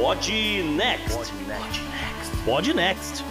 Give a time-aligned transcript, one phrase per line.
[0.00, 0.32] Pod
[0.76, 1.32] Next.
[2.46, 3.22] Pod Next.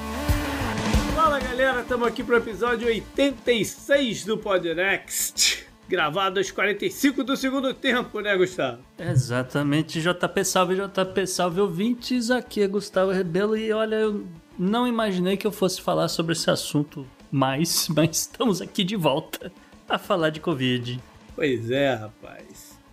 [1.16, 5.66] Fala galera, estamos aqui para o episódio 86 do Pod Next.
[5.88, 8.84] Gravado aos 45 do segundo tempo, né, Gustavo?
[9.00, 12.30] Exatamente, JP Salve, JP Salve ouvintes.
[12.30, 16.52] Aqui é Gustavo Rebelo e olha, eu não imaginei que eu fosse falar sobre esse
[16.52, 19.52] assunto mais, mas estamos aqui de volta
[19.90, 21.02] a falar de Covid.
[21.36, 22.49] Pois é, rapaz.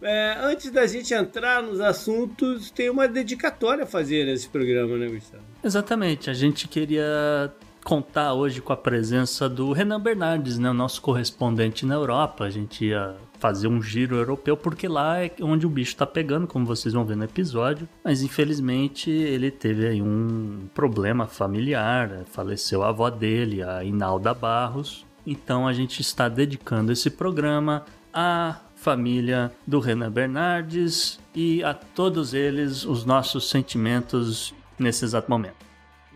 [0.09, 5.09] É, antes da gente entrar nos assuntos, tem uma dedicatória a fazer nesse programa, né,
[5.09, 5.42] Gustavo?
[5.64, 7.52] Exatamente, a gente queria
[7.84, 12.45] contar hoje com a presença do Renan Bernardes, né, o nosso correspondente na Europa.
[12.45, 16.47] A gente ia fazer um giro europeu porque lá é onde o bicho tá pegando,
[16.47, 17.88] como vocês vão ver no episódio.
[18.05, 25.05] Mas infelizmente ele teve aí um problema familiar, faleceu a avó dele, a Inalda Barros.
[25.27, 32.33] Então a gente está dedicando esse programa à família do Renan Bernardes e a todos
[32.33, 35.56] eles os nossos sentimentos nesse exato momento.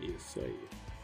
[0.01, 0.55] Isso aí.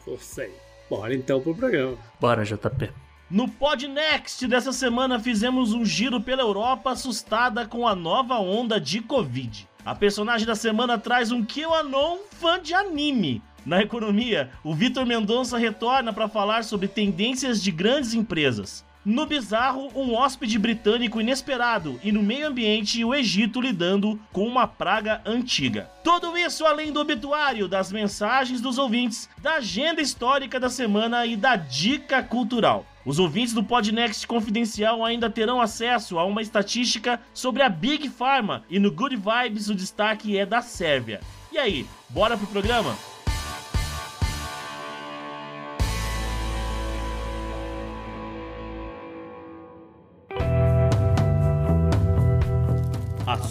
[0.02, 0.52] Força aí.
[0.88, 1.94] Bora então pro programa.
[2.18, 2.90] Bora, JP.
[3.30, 9.02] No Podnext dessa semana fizemos um giro pela Europa assustada com a nova onda de
[9.02, 9.68] Covid.
[9.84, 13.42] A personagem da semana traz um QAnon fã de anime.
[13.66, 18.87] Na economia, o Vitor Mendonça retorna para falar sobre tendências de grandes empresas.
[19.04, 24.66] No bizarro, um hóspede britânico inesperado e no meio ambiente o Egito lidando com uma
[24.66, 25.88] praga antiga.
[26.04, 31.36] Tudo isso além do obituário, das mensagens dos ouvintes, da agenda histórica da semana e
[31.36, 32.84] da dica cultural.
[33.06, 38.64] Os ouvintes do Podnext Confidencial ainda terão acesso a uma estatística sobre a Big Pharma
[38.68, 41.20] e no Good Vibes o destaque é da Sérvia.
[41.50, 42.94] E aí, bora pro programa?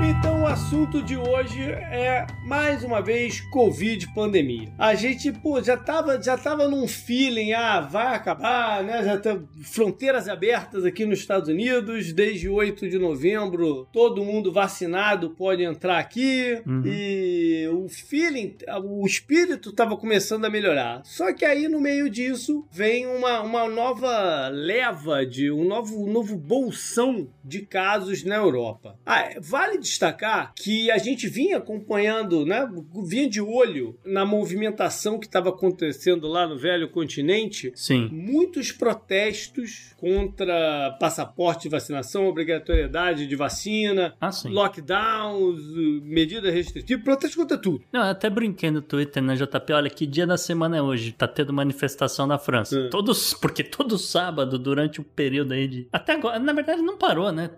[0.00, 4.72] Então o assunto de hoje é mais uma vez Covid pandemia.
[4.78, 9.02] A gente, pô, já tava, já tava num feeling, ah, vai acabar, né?
[9.04, 15.30] Já tá fronteiras abertas aqui nos Estados Unidos desde 8 de novembro, todo mundo vacinado
[15.30, 16.82] pode entrar aqui Uhum.
[16.86, 21.02] e o feeling, o espírito tava começando a melhorar.
[21.04, 26.12] Só que aí no meio disso vem uma, uma nova leva de um novo, um
[26.12, 28.96] novo bolsão de casos na Europa.
[29.04, 32.68] Ah, vale destacar que a gente vinha acompanhando, né,
[33.06, 37.72] vinha de olho na movimentação que estava acontecendo lá no velho continente.
[37.74, 38.08] Sim.
[38.12, 45.58] Muitos protestos contra passaporte de vacinação, obrigatoriedade de vacina, Ah, lockdowns,
[46.02, 47.82] medidas restritivas, protesto contra tudo.
[47.92, 49.72] Não, eu até brinquei no Twitter, né, JP?
[49.72, 51.12] Olha, que dia da semana é hoje?
[51.12, 52.78] Tá tendo manifestação na França.
[52.78, 52.88] É.
[52.88, 55.88] Todos, porque todo sábado, durante o período aí de.
[55.92, 57.50] Até agora, na verdade, não parou, né?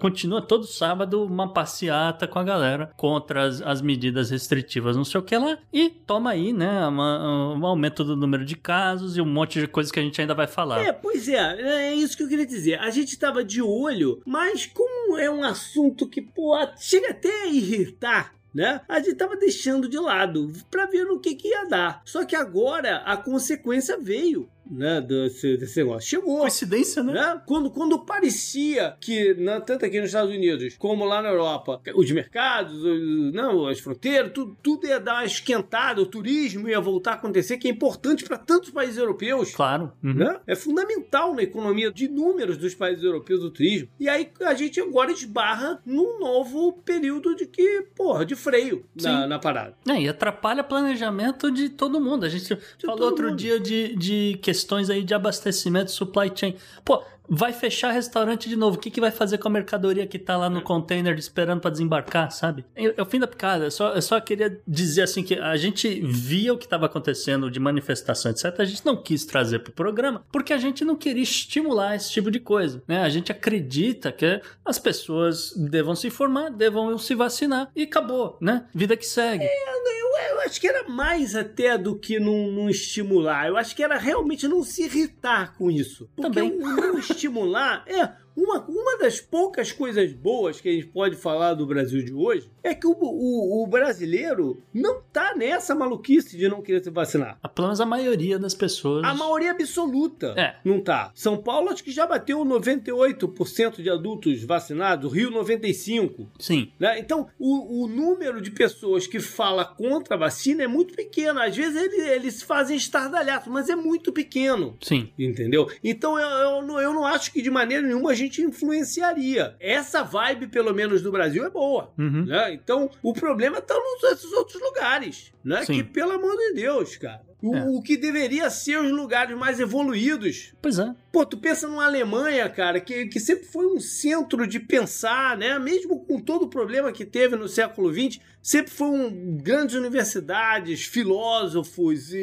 [0.00, 5.20] Continua todo sábado uma passeata com a galera contra as, as medidas restritivas, não sei
[5.20, 5.58] o que lá.
[5.72, 6.86] E toma aí, né?
[6.86, 10.20] uma- um aumento do número de casos e um monte de coisas que a gente
[10.20, 10.80] ainda vai falar.
[10.84, 12.78] É, pois é, é isso que eu queria dizer.
[12.78, 17.46] A gente tava de olho, mas como é um assunto que, pô, chega até a
[17.46, 18.32] irritar.
[18.54, 18.80] Né?
[18.88, 22.00] A gente tava deixando de lado pra ver no que, que ia dar.
[22.04, 25.00] Só que agora a consequência veio, né?
[25.00, 26.08] Desse, desse negócio.
[26.08, 26.38] Chegou.
[26.40, 27.12] Coincidência, né?
[27.12, 27.42] Né?
[27.46, 32.10] Quando, quando parecia que, né, tanto aqui nos Estados Unidos como lá na Europa, os
[32.10, 37.12] mercados, os- não, as fronteiras, tudo, tudo ia dar uma esquentada, o turismo ia voltar
[37.12, 39.54] a acontecer, que é importante para tantos países europeus.
[39.54, 39.92] Claro.
[40.02, 40.14] Uhum.
[40.14, 40.40] Né?
[40.46, 43.88] É fundamental na economia de números dos países europeus do turismo.
[43.98, 49.26] E aí a gente agora esbarra num novo período de que, porra, de freio na,
[49.26, 49.74] na parada.
[49.88, 52.24] É, e atrapalha o planejamento de todo mundo.
[52.24, 52.48] A gente
[52.80, 53.36] falou todo outro mundo.
[53.36, 54.57] dia de, de questões
[54.90, 56.56] aí de abastecimento, supply chain.
[56.84, 58.76] Pô, vai fechar restaurante de novo.
[58.76, 61.70] O que, que vai fazer com a mercadoria que tá lá no container esperando pra
[61.70, 62.64] desembarcar, sabe?
[62.74, 63.64] É, é o fim da picada.
[63.64, 67.50] Eu só, eu só queria dizer assim que a gente via o que estava acontecendo
[67.50, 68.54] de manifestação, etc.
[68.58, 72.30] A gente não quis trazer pro programa porque a gente não queria estimular esse tipo
[72.30, 73.02] de coisa, né?
[73.02, 78.66] A gente acredita que as pessoas devam se informar, devam se vacinar e acabou, né?
[78.74, 79.44] Vida que segue.
[79.44, 83.48] Eu, eu acho que era mais até do que não, não estimular.
[83.48, 86.08] Eu acho que era realmente não se irritar com isso.
[86.16, 86.52] Porque Também.
[86.52, 88.12] o não estimular é
[88.42, 92.50] uma, uma das poucas coisas boas que a gente pode falar do Brasil de hoje
[92.62, 97.38] é que o, o, o brasileiro não tá nessa maluquice de não querer se vacinar.
[97.42, 99.04] Ah, Pelo menos a maioria das pessoas.
[99.04, 100.56] A maioria absoluta É.
[100.64, 101.10] não tá.
[101.14, 106.26] São Paulo acho que já bateu 98% de adultos vacinados, Rio 95%.
[106.38, 106.70] Sim.
[106.78, 106.98] Né?
[106.98, 111.40] Então, o, o número de pessoas que fala contra a vacina é muito pequeno.
[111.40, 114.76] Às vezes eles, eles fazem estardalhaço, mas é muito pequeno.
[114.80, 115.10] Sim.
[115.18, 115.68] Entendeu?
[115.82, 119.56] Então eu, eu, não, eu não acho que de maneira nenhuma a gente gente influenciaria.
[119.60, 121.92] Essa vibe, pelo menos do Brasil, é boa.
[121.98, 122.24] Uhum.
[122.26, 122.54] Né?
[122.54, 125.32] Então, o problema está nos outros lugares.
[125.44, 125.64] Né?
[125.64, 125.74] Sim.
[125.74, 127.26] Que, pelo amor de Deus, cara.
[127.40, 127.64] O, É.
[127.68, 130.52] o que deveria ser os lugares mais evoluídos.
[130.60, 130.92] Pois é.
[131.12, 135.56] Pô, tu pensa numa Alemanha, cara, que, que sempre foi um centro de pensar, né?
[135.58, 140.86] Mesmo com todo o problema que teve no século XX, sempre foi um grandes universidades,
[140.86, 142.16] filósofos e,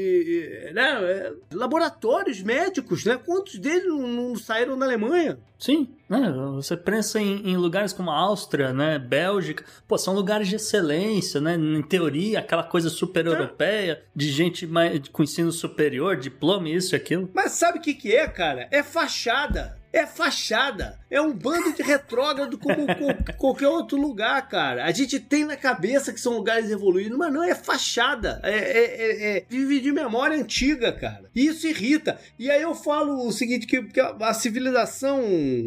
[0.69, 0.98] e, né?
[1.04, 3.16] é, laboratórios médicos, né?
[3.24, 5.38] Quantos deles não, não saíram da Alemanha?
[5.60, 6.33] Sim, né?
[6.56, 8.98] Você pensa em, em lugares como a Áustria, né?
[8.98, 11.54] Bélgica, pô, são lugares de excelência, né?
[11.54, 16.98] Em teoria, aquela coisa super europeia, de gente mais, com ensino superior, diploma, isso e
[16.98, 17.30] aquilo.
[17.36, 18.68] Mas sabe o que, que é, cara?
[18.72, 19.77] É fachada.
[19.94, 21.00] É fachada.
[21.15, 24.85] É um bando de retrógrado como co- qualquer outro lugar, cara.
[24.85, 28.39] A gente tem na cabeça que são lugares evoluídos, mas não é fachada.
[28.44, 31.29] É, é, é, é vive de memória antiga, cara.
[31.33, 32.19] E isso irrita.
[32.38, 35.21] E aí eu falo o seguinte: que, que a civilização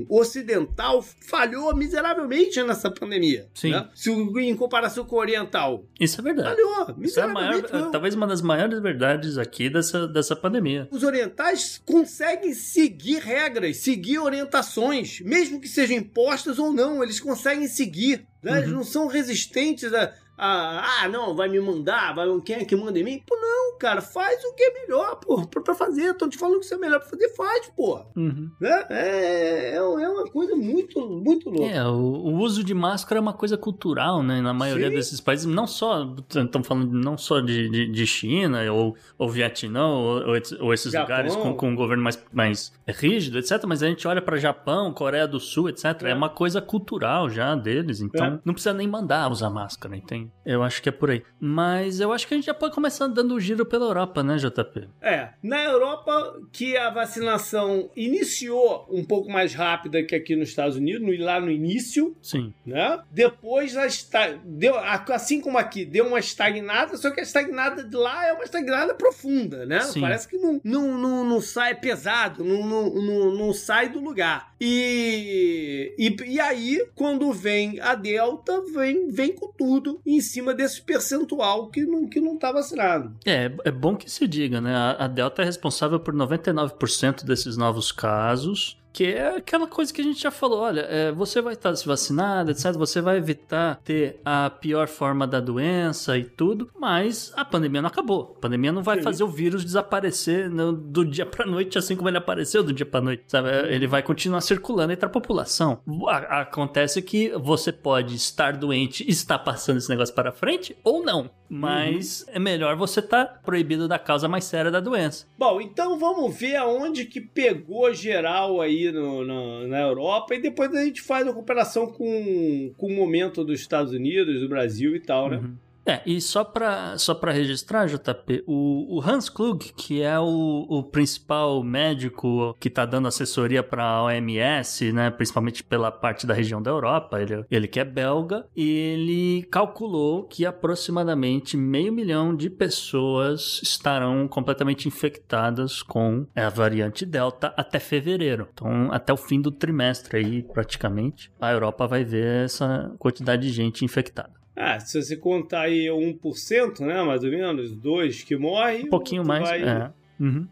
[0.09, 3.47] ocidental falhou miseravelmente nessa pandemia.
[3.55, 3.71] Sim.
[3.71, 3.89] né?
[3.95, 5.85] Se, o- em comparação com a oriental.
[5.99, 6.51] Isso é verdade.
[6.61, 6.97] Falhou.
[7.01, 10.89] Isso é a maior, talvez uma das maiores verdades aqui dessa, dessa pandemia.
[10.91, 17.69] Os orientais conseguem seguir regras, seguir orientações, mesmo que sejam impostas ou não, eles conseguem
[17.69, 18.27] seguir.
[18.43, 18.59] né?
[18.59, 18.77] Eles Uhum.
[18.77, 22.99] não são resistentes a, a- Ah, não, vai me mandar, vai, quem é que manda
[22.99, 23.23] em mim?
[23.27, 26.15] Pô, não, cara, faz o que é melhor, pô, pra, pra fazer.
[26.15, 28.01] Tô te falando que isso é melhor pra fazer, faz, pô.
[28.17, 28.51] Uhum.
[28.61, 28.87] Né?
[28.91, 31.67] É, é, é uma coisa muito, muito louca.
[31.73, 34.41] É, o, o uso de máscara é uma coisa cultural, né?
[34.41, 34.95] Na maioria Sim.
[34.95, 39.87] desses países, não só, estamos falando não só de, de, de China ou, ou Vietnã
[39.87, 40.23] ou,
[40.61, 41.03] ou esses Japão.
[41.09, 43.63] lugares com, com um governo mais, mais rígido, etc.
[43.67, 45.85] Mas a gente olha para Japão, Coreia do Sul, etc.
[46.05, 46.15] É, É.
[46.15, 48.39] uma coisa cultural já deles, então É.
[48.45, 50.28] não precisa nem mandar usar máscara, entende?
[50.45, 51.23] Eu acho que é por aí.
[51.39, 54.37] Mas eu acho que a gente já pode começar dando o giro pela Europa, né,
[54.37, 54.89] JP?
[55.01, 60.77] É, na Europa que a vacinação iniciou um pouco mais rápida que aqui nos Estados
[60.77, 62.53] Unidos, no- lá no início, Sim.
[62.65, 62.99] né?
[63.11, 67.97] Depois ela está, deu, assim como aqui, deu uma estagnada, só que a estagnada de
[67.97, 69.81] lá é uma estagnada profunda, né?
[69.83, 70.01] Sim.
[70.01, 74.53] Parece que não, não, não, não sai pesado, não, não, não, não sai do lugar.
[74.61, 80.83] E, e, e aí, quando vem a Delta, vem, vem com tudo em cima desse
[80.83, 83.15] percentual que não, que não tá vacinado.
[83.25, 84.75] É, é bom que se diga, né?
[84.75, 88.78] A, a Delta é responsável por 99% desses novos casos.
[88.93, 91.87] Que é aquela coisa que a gente já falou, olha, é, você vai estar se
[91.87, 92.73] vacinado, etc.
[92.73, 97.89] Você vai evitar ter a pior forma da doença e tudo, mas a pandemia não
[97.89, 98.35] acabou.
[98.39, 102.09] A pandemia não vai fazer o vírus desaparecer no- do dia pra noite, assim como
[102.09, 103.49] ele apareceu do dia pra noite, sabe?
[103.51, 105.81] É, Ele vai continuar circulando entre a população.
[106.09, 111.03] A- acontece que você pode estar doente e estar passando esse negócio para frente ou
[111.05, 115.27] não, mas é melhor você estar proibido da causa mais séria da doença.
[115.39, 120.75] Bom, então vamos ver aonde que pegou geral aí no- no- na Europa e depois
[120.75, 125.01] a gente faz a comparação com, com o momento dos Estados Unidos, do Brasil e
[125.01, 125.37] tal, né?
[125.39, 125.55] Uhum.
[125.89, 130.83] É, e só pra, só registrar, JP, o, o Hans Klug, que é o, o
[130.83, 136.71] principal médico que tá dando assessoria pra OMS, né, principalmente pela parte da região da
[136.71, 144.29] Europa, ele, ele que é belga, ele calculou que aproximadamente meio milhão de pessoas estarão
[144.29, 148.47] completamente infectadas com a variante Delta até fevereiro.
[148.53, 153.53] Então, até o fim do trimestre aí, praticamente, a Europa vai ver essa quantidade de
[153.53, 154.38] gente infectada.
[154.61, 158.87] Ah, se você contar aí 1%, né, mais ou menos, dois que morrem...
[158.87, 159.49] Um pouquinho mais.
[159.49, 159.91] vai- É.
[160.21, 160.47] Uhum.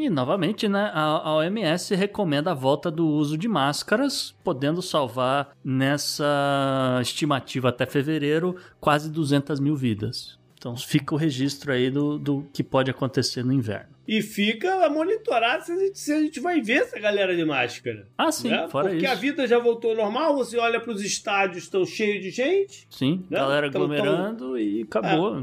[0.00, 5.50] E novamente, né, a, a OMS recomenda a volta do uso de máscaras, podendo salvar
[5.64, 10.38] nessa estimativa até fevereiro quase 200 mil vidas.
[10.56, 13.91] Então fica o registro aí do, do que pode acontecer no inverno.
[14.06, 17.44] E fica a monitorar se a, gente, se a gente vai ver essa galera de
[17.44, 18.08] máscara.
[18.18, 18.66] Ah, sim, né?
[18.68, 19.12] fora Porque isso.
[19.12, 22.86] a vida já voltou ao normal, você olha para os estádios, estão cheios de gente.
[22.90, 23.38] Sim, né?
[23.38, 25.34] galera Então, aglomerando e acabou.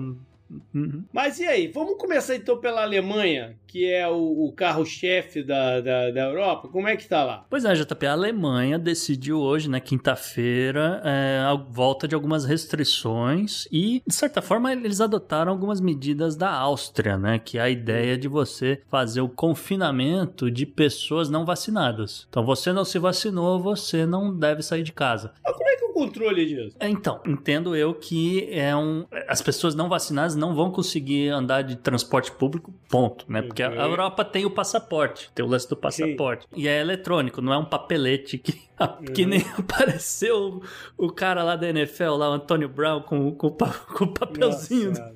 [0.73, 1.03] Uhum.
[1.13, 1.67] Mas e aí?
[1.67, 6.67] Vamos começar então pela Alemanha, que é o, o carro-chefe da, da, da Europa.
[6.67, 7.45] Como é que tá lá?
[7.49, 13.67] Pois é, JP, a Alemanha decidiu hoje, na quinta-feira, é, a volta de algumas restrições
[13.71, 17.37] e, de certa forma, eles adotaram algumas medidas da Áustria, né?
[17.39, 22.25] Que é a ideia de você fazer o confinamento de pessoas não vacinadas.
[22.29, 25.31] Então, você não se vacinou, você não deve sair de casa.
[25.43, 26.75] Mas como é que é o controle disso?
[26.79, 29.05] É, Então, entendo eu que é um.
[29.27, 33.41] As pessoas não vacinadas não vão conseguir andar de transporte público, ponto, né?
[33.41, 33.79] Porque a Ok.
[33.79, 36.47] a Europa tem o passaporte, tem o lance do passaporte.
[36.55, 38.59] E é eletrônico, não é um papelete que,
[39.13, 40.61] que nem apareceu
[40.97, 43.49] o, o cara lá da NFL, lá, o Antônio Brown, com, com,
[43.95, 44.89] com o papelzinho.
[44.89, 45.15] Nossa,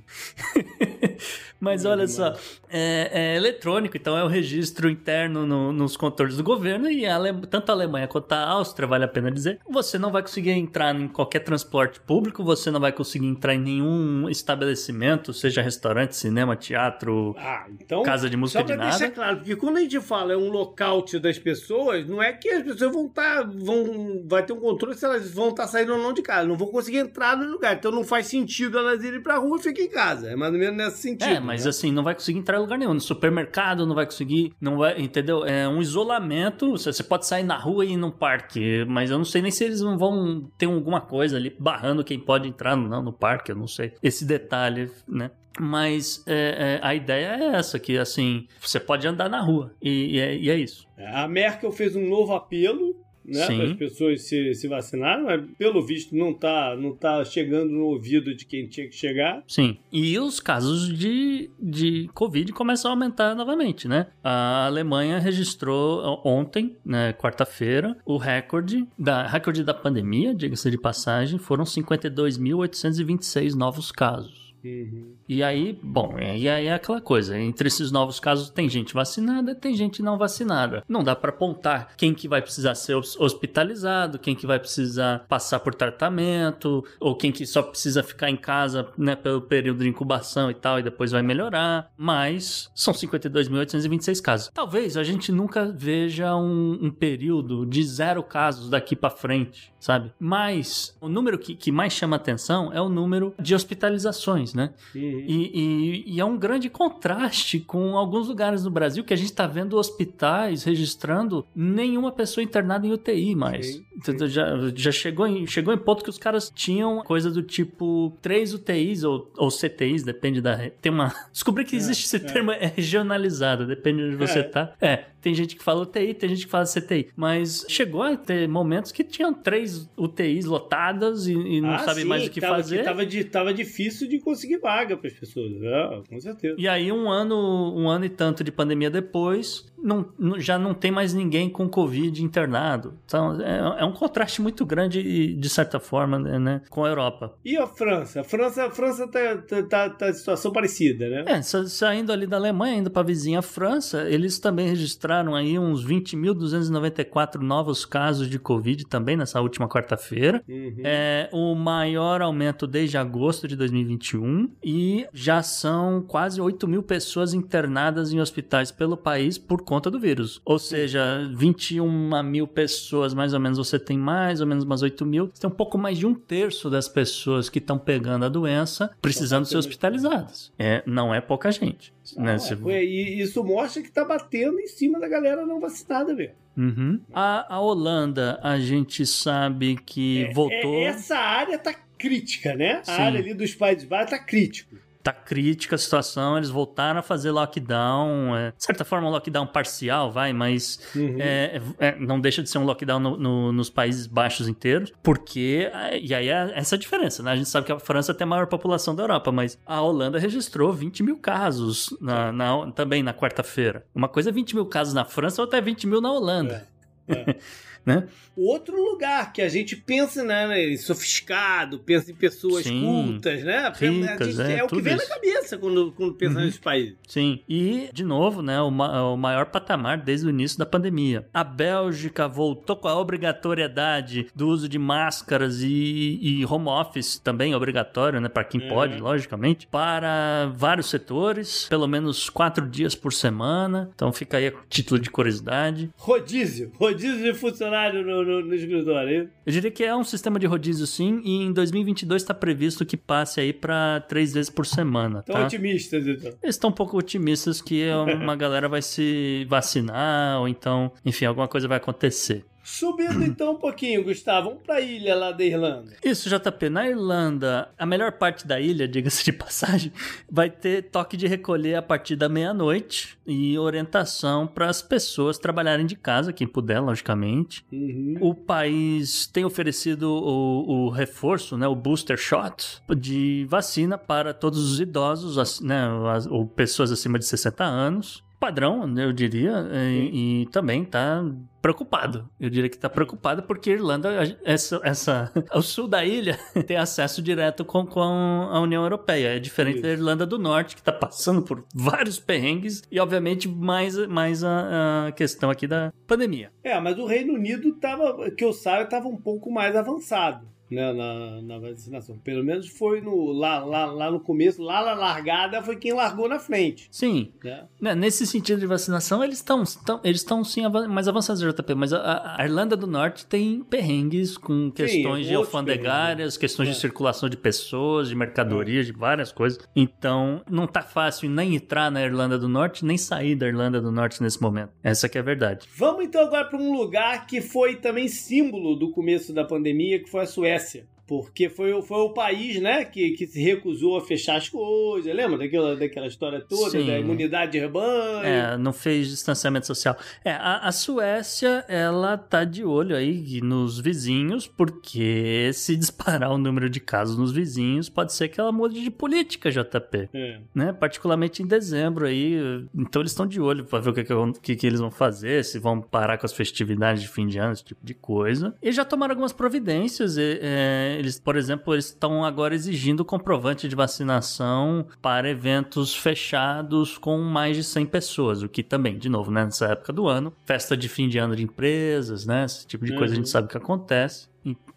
[1.64, 2.34] Mas olha só,
[2.70, 7.16] é, é, eletrônico, então é o registro interno no, nos controles do governo e a
[7.16, 7.32] Ale...
[7.48, 10.94] tanto a Alemanha quanto a Áustria, vale a pena dizer, você não vai conseguir entrar
[10.94, 16.54] em qualquer transporte público, você não vai conseguir entrar em nenhum estabelecimento, seja restaurante, cinema,
[16.58, 18.98] teatro, ah, então, casa de música só pra de nada.
[18.98, 22.50] deixar claro, porque quando a gente fala é um lockout das pessoas, não é que
[22.50, 25.70] as pessoas vão estar, tá, vão, vai ter um controle se elas vão estar tá
[25.70, 28.78] saindo ou não de casa, não vão conseguir entrar no lugar, então não faz sentido
[28.78, 31.30] elas irem pra rua e ficar em casa, é mais ou menos nesse sentido.
[31.30, 31.70] É, mas né?
[31.70, 35.00] assim, não vai conseguir entrar em lugar nenhum, no supermercado não vai conseguir, não vai,
[35.00, 35.46] entendeu?
[35.46, 39.26] É um isolamento, você pode sair na rua e ir num parque, mas eu não
[39.26, 43.02] sei nem se eles não vão ter alguma coisa ali barrando quem pode entrar não,
[43.02, 43.94] no parque, eu não sei.
[44.02, 45.32] Esse detalhe, né?
[45.60, 49.74] Mas é, é, a ideia é essa, que assim, você pode andar na rua.
[49.82, 50.88] E, e, é, e é, isso.
[50.98, 55.86] A Merkel fez um novo apelo né, para as pessoas se, se vacinarem, mas pelo
[55.86, 59.44] visto não está não tá chegando no ouvido de quem tinha que chegar.
[59.48, 59.78] Sim.
[59.92, 64.08] E os casos de, de Covid começam a aumentar novamente, né?
[64.24, 71.40] A Alemanha registrou ontem, né, quarta-feira, o recorde da recorde da pandemia, diga-se de passagem,
[71.40, 74.43] foram 52.826 novos casos.
[74.64, 75.16] Uhum.
[75.28, 79.54] E aí, bom, e aí é aquela coisa, entre esses novos casos tem gente vacinada,
[79.54, 80.84] tem gente não vacinada.
[80.88, 85.60] Não dá para apontar quem que vai precisar ser hospitalizado, quem que vai precisar passar
[85.60, 90.50] por tratamento, ou quem que só precisa ficar em casa, né, pelo período de incubação
[90.50, 91.92] e tal, e depois vai melhorar.
[91.98, 94.52] Mas são 52.826 casos.
[94.54, 100.12] Talvez a gente nunca veja um, um período de zero casos daqui para frente, sabe?
[100.20, 104.72] Mas o número que, que mais chama atenção é o número de hospitalizações né?
[104.96, 105.02] Uhum.
[105.02, 109.32] E, e, e, é um grande contraste com alguns lugares no Brasil que a gente
[109.32, 113.82] está vendo hospitais registrando nenhuma pessoa internada em UTI mais.
[114.28, 114.46] Já,
[114.76, 119.04] já chegou, em, chegou em ponto que os caras tinham coisa do tipo três UTIs
[119.04, 120.70] ou, ou CTIs, depende da.
[120.82, 121.14] Tem uma.
[121.32, 122.20] Descobri que é, existe esse é.
[122.20, 124.44] termo, é regionalizado, depende de onde você é.
[124.44, 124.74] tá.
[124.82, 127.08] É, tem gente que fala UTI, tem gente que fala CTI.
[127.16, 132.02] Mas chegou a ter momentos que tinham três UTIs lotadas e, e não ah, sabe
[132.02, 132.80] sim, mais o que tava, fazer.
[132.80, 135.54] Que tava, de, tava difícil de conseguir vaga para as pessoas.
[135.64, 136.56] É, com certeza.
[136.58, 140.90] E aí, um ano, um ano e tanto de pandemia depois, não, já não tem
[140.90, 142.98] mais ninguém com Covid internado.
[143.06, 147.36] Então, é, é um contraste muito grande, de certa forma, né, né, com a Europa.
[147.44, 148.22] E a França?
[148.22, 151.26] A França, a França tá, tá, tá, tá em situação parecida, né?
[151.28, 155.86] É, saindo ali da Alemanha, indo para a vizinha França, eles também registraram aí uns
[155.86, 160.42] 20.294 novos casos de Covid também nessa última quarta-feira.
[160.48, 160.82] Uhum.
[160.84, 167.34] É o maior aumento desde agosto de 2021 e já são quase 8 mil pessoas
[167.34, 170.42] internadas em hospitais pelo país por conta do vírus.
[170.46, 175.06] Ou seja, 21 mil pessoas, mais ou menos, você tem mais ou menos umas 8
[175.06, 175.30] mil.
[175.34, 178.92] Você tem um pouco mais de um terço das pessoas que estão pegando a doença
[179.02, 180.52] precisando ser hospitalizadas.
[180.58, 181.94] É, não é pouca gente.
[182.18, 182.38] né?
[182.70, 186.32] é, e isso mostra que está batendo em cima da galera não vacinada, velho.
[186.56, 187.00] Uhum.
[187.12, 190.76] A, a, Holanda, a gente sabe que é, voltou.
[190.76, 192.82] É, essa área tá crítica, né?
[192.86, 197.04] A área ali dos Países Baixos tá crítico tá crítica a situação, eles voltaram a
[197.04, 201.18] fazer lockdown, é, de certa forma um lockdown parcial, vai, mas uhum.
[201.20, 205.70] é, é, não deixa de ser um lockdown no, no, nos Países Baixos inteiros, porque,
[206.02, 207.32] e aí é essa a diferença, né?
[207.32, 210.18] A gente sabe que a França tem a maior população da Europa, mas a Holanda
[210.18, 213.86] registrou 20 mil casos na, na também na quarta-feira.
[213.94, 216.66] Uma coisa é 20 mil casos na França, outra é 20 mil na Holanda.
[217.08, 217.36] É.
[217.86, 217.96] é.
[217.96, 218.08] né?
[218.36, 223.72] Outro lugar que a gente pensa né, em sofiscado, pensa em pessoas Sim, cultas, né?
[223.76, 225.08] Ricas, é, é, o que vem isso.
[225.08, 226.46] na cabeça quando, quando pensa uhum.
[226.46, 226.96] nesse país.
[227.08, 231.28] Sim, e, de novo, né, o, o maior patamar desde o início da pandemia.
[231.34, 237.54] A Bélgica voltou com a obrigatoriedade do uso de máscaras e, e home office também
[237.54, 238.70] obrigatório, né, para quem uhum.
[238.70, 243.92] pode, logicamente, para vários setores, pelo menos quatro dias por semana.
[243.94, 245.92] Então fica aí a título de curiosidade.
[245.98, 249.30] Rodízio, rodízio de funcionários funcionário no, no, no escritório.
[249.46, 252.96] Eu diria que é um sistema de rodízio sim, e em 2022 está previsto que
[252.96, 255.20] passe aí para três vezes por semana.
[255.20, 255.46] Estão tá?
[255.46, 256.32] otimistas, então.
[256.42, 257.84] Eles estão um pouco otimistas que
[258.22, 262.46] uma galera vai se vacinar, ou então, enfim, alguma coisa vai acontecer.
[262.64, 265.92] Subindo então um pouquinho, Gustavo, vamos pra ilha lá da Irlanda.
[266.04, 266.70] Isso, JP.
[266.70, 269.92] Na Irlanda, a melhor parte da ilha, diga-se de passagem,
[270.32, 275.86] vai ter toque de recolher a partir da meia-noite e orientação para as pessoas trabalharem
[275.86, 277.66] de casa, quem puder, logicamente.
[277.72, 278.18] Uhum.
[278.22, 284.72] O país tem oferecido o, o, reforço, né, o booster shot de vacina para todos
[284.72, 285.84] os idosos, né,
[286.30, 291.24] ou pessoas acima de 60 anos padrão, eu diria, e, e também tá
[291.62, 292.30] preocupado.
[292.38, 296.76] Eu diria que está preocupado porque a Irlanda, essa, essa, o sul da ilha, tem
[296.76, 299.38] acesso direto com, com a União Europeia.
[299.38, 299.84] É diferente Isso.
[299.84, 305.08] da Irlanda do Norte, que está passando por vários perrengues e, obviamente, mais, mais a,
[305.08, 306.52] a, questão aqui da pandemia.
[306.62, 310.92] É, mas o Reino Unido estava, que eu saiba, estava um pouco mais avançado né,
[310.94, 312.18] na, na vacinação.
[312.18, 316.28] Pelo menos foi no, lá, lá, lá no começo, lá na largada, foi quem largou
[316.28, 316.88] na frente.
[316.92, 317.32] Sim.
[317.44, 317.66] Né?
[317.80, 319.64] né nesse sentido de vacinação, eles estão
[320.04, 324.72] eles estão sim mais avançados JP, mas a, a, Irlanda do Norte tem perrengues com
[324.72, 326.72] questões sim, de alfandegárias, questões é.
[326.72, 328.92] de circulação de pessoas, de mercadorias, é.
[328.92, 329.60] de várias coisas.
[329.76, 333.92] Então, não tá fácil nem entrar na Irlanda do Norte, nem sair da Irlanda do
[333.92, 334.72] Norte nesse momento.
[334.84, 335.68] Essa que é a verdade.
[335.76, 340.10] Vamos então agora para um lugar que foi também símbolo do começo da pandemia, que
[340.10, 340.63] foi a Suécia.
[340.64, 340.93] Suécia.
[341.22, 345.14] Porque foi, foi o país, né, que, que se recusou a fechar as coisas.
[345.14, 346.88] Lembra daquela, daquela história toda Sim.
[346.88, 348.26] da imunidade de rebanho?
[348.26, 349.98] É, não fez distanciamento social.
[350.24, 356.38] É, a, a Suécia, ela tá de olho aí nos vizinhos, porque se disparar o
[356.38, 360.10] número de casos nos vizinhos, pode ser que ela mude de política, JP.
[360.14, 360.40] É.
[360.54, 360.74] Né?
[360.74, 362.36] Particularmente em dezembro aí.
[362.76, 364.04] Então eles estão de olho para ver o que,
[364.42, 367.54] que, que, eles vão fazer, se vão parar com as festividades de fim de ano,
[367.54, 368.56] esse tipo de coisa.
[368.62, 370.18] E já tomaram algumas providências.
[370.18, 376.98] E, é, eles, por exemplo, eles estão agora exigindo comprovante de vacinação para eventos fechados
[376.98, 380.34] com mais de 100 pessoas, o que também, de novo, né, nessa época do ano,
[380.46, 383.12] festa de fim de ano de empresas, né, esse tipo de coisa uhum.
[383.12, 383.32] a gente uhum.
[383.32, 384.34] sabe que acontece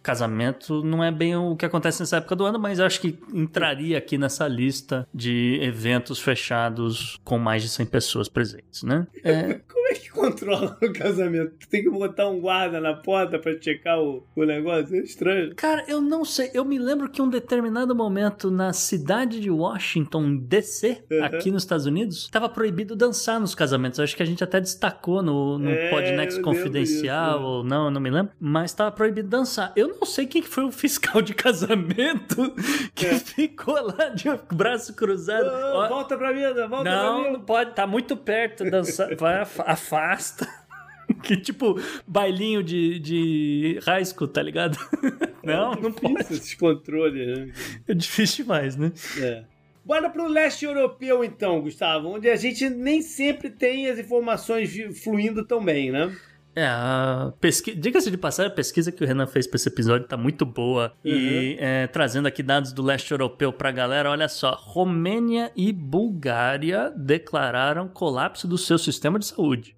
[0.07, 3.99] casamento não é bem o que acontece nessa época do ano, mas acho que entraria
[3.99, 9.05] aqui nessa lista de eventos fechados com mais de 100 pessoas presentes, né?
[9.25, 9.61] É...
[9.97, 11.67] É que controla o casamento?
[11.69, 14.97] Tem que botar um guarda na porta para checar o, o negócio?
[14.97, 15.55] É estranho.
[15.55, 16.51] Cara, eu não sei.
[16.53, 21.25] Eu me lembro que um determinado momento na cidade de Washington, D.C., uhum.
[21.25, 24.01] aqui nos Estados Unidos, estava proibido dançar nos casamentos.
[24.01, 27.91] Acho que a gente até destacou no, no é, Podnext Confidencial, disso, ou não, eu
[27.91, 28.33] não me lembro.
[28.39, 29.73] Mas estava proibido dançar.
[29.77, 32.55] Eu não sei quem foi o fiscal de casamento
[32.95, 33.19] que é.
[33.19, 35.47] ficou lá de braço cruzado.
[35.47, 37.37] Oh, volta pra mim, volta não, pra mim.
[37.37, 39.45] Não, pode, tá muito perto, dança, vai,
[39.87, 40.47] afasta.
[41.23, 44.77] Que tipo bailinho de, de high school, tá ligado?
[45.43, 46.21] Não, é não pode.
[46.21, 47.53] esses controles, né?
[47.87, 48.93] É difícil demais, né?
[49.21, 49.45] É.
[49.85, 55.47] Bora pro leste europeu então, Gustavo, onde a gente nem sempre tem as informações fluindo
[55.47, 56.13] tão bem, né?
[56.57, 57.79] É, a pesquisa.
[57.79, 60.91] Diga-se de passagem, a pesquisa que o Renan fez para esse episódio tá muito boa.
[61.05, 61.13] Uhum.
[61.13, 64.57] E é, trazendo aqui dados do leste europeu pra galera, olha só.
[64.59, 69.77] Romênia e Bulgária declararam colapso do seu sistema de saúde.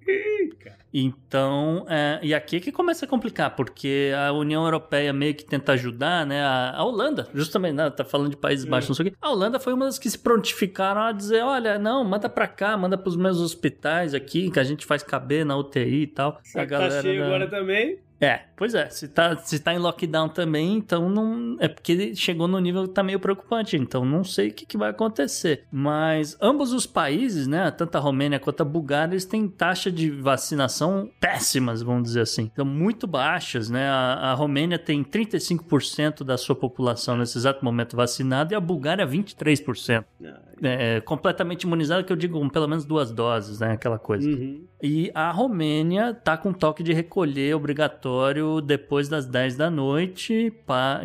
[0.93, 5.45] Então, é, e aqui é que começa a complicar, porque a União Europeia meio que
[5.45, 6.43] tenta ajudar, né?
[6.43, 8.65] A, a Holanda, justamente, né, tá falando de Países.
[8.65, 9.17] Baixos, não sei o quê.
[9.21, 12.77] A Holanda foi uma das que se prontificaram a dizer: olha, não, manda pra cá,
[12.77, 16.39] manda pros meus hospitais aqui, que a gente faz caber na UTI e tal.
[16.43, 17.27] Você a galera tá cheio da...
[17.27, 17.99] agora também?
[18.21, 18.89] É, pois é.
[18.91, 21.57] Se tá, se tá em lockdown também, então não.
[21.61, 23.77] É porque chegou no nível que tá meio preocupante.
[23.77, 25.65] Então não sei o que, que vai acontecer.
[25.71, 27.71] Mas ambos os países, né?
[27.71, 32.51] Tanto a Romênia quanto a Bulgária, eles têm taxa de vacinação péssimas, vamos dizer assim.
[32.53, 33.89] Então, muito baixas, né?
[33.89, 39.07] A, a Romênia tem 35% da sua população nesse exato momento vacinada e a Bulgária
[39.07, 40.05] 23%.
[40.23, 43.73] É, é, completamente imunizada, que eu digo pelo menos duas doses, né?
[43.73, 44.29] Aquela coisa.
[44.29, 44.65] Uhum.
[44.83, 50.53] E a Romênia tá com toque de recolher obrigatório depois das 10 da noite,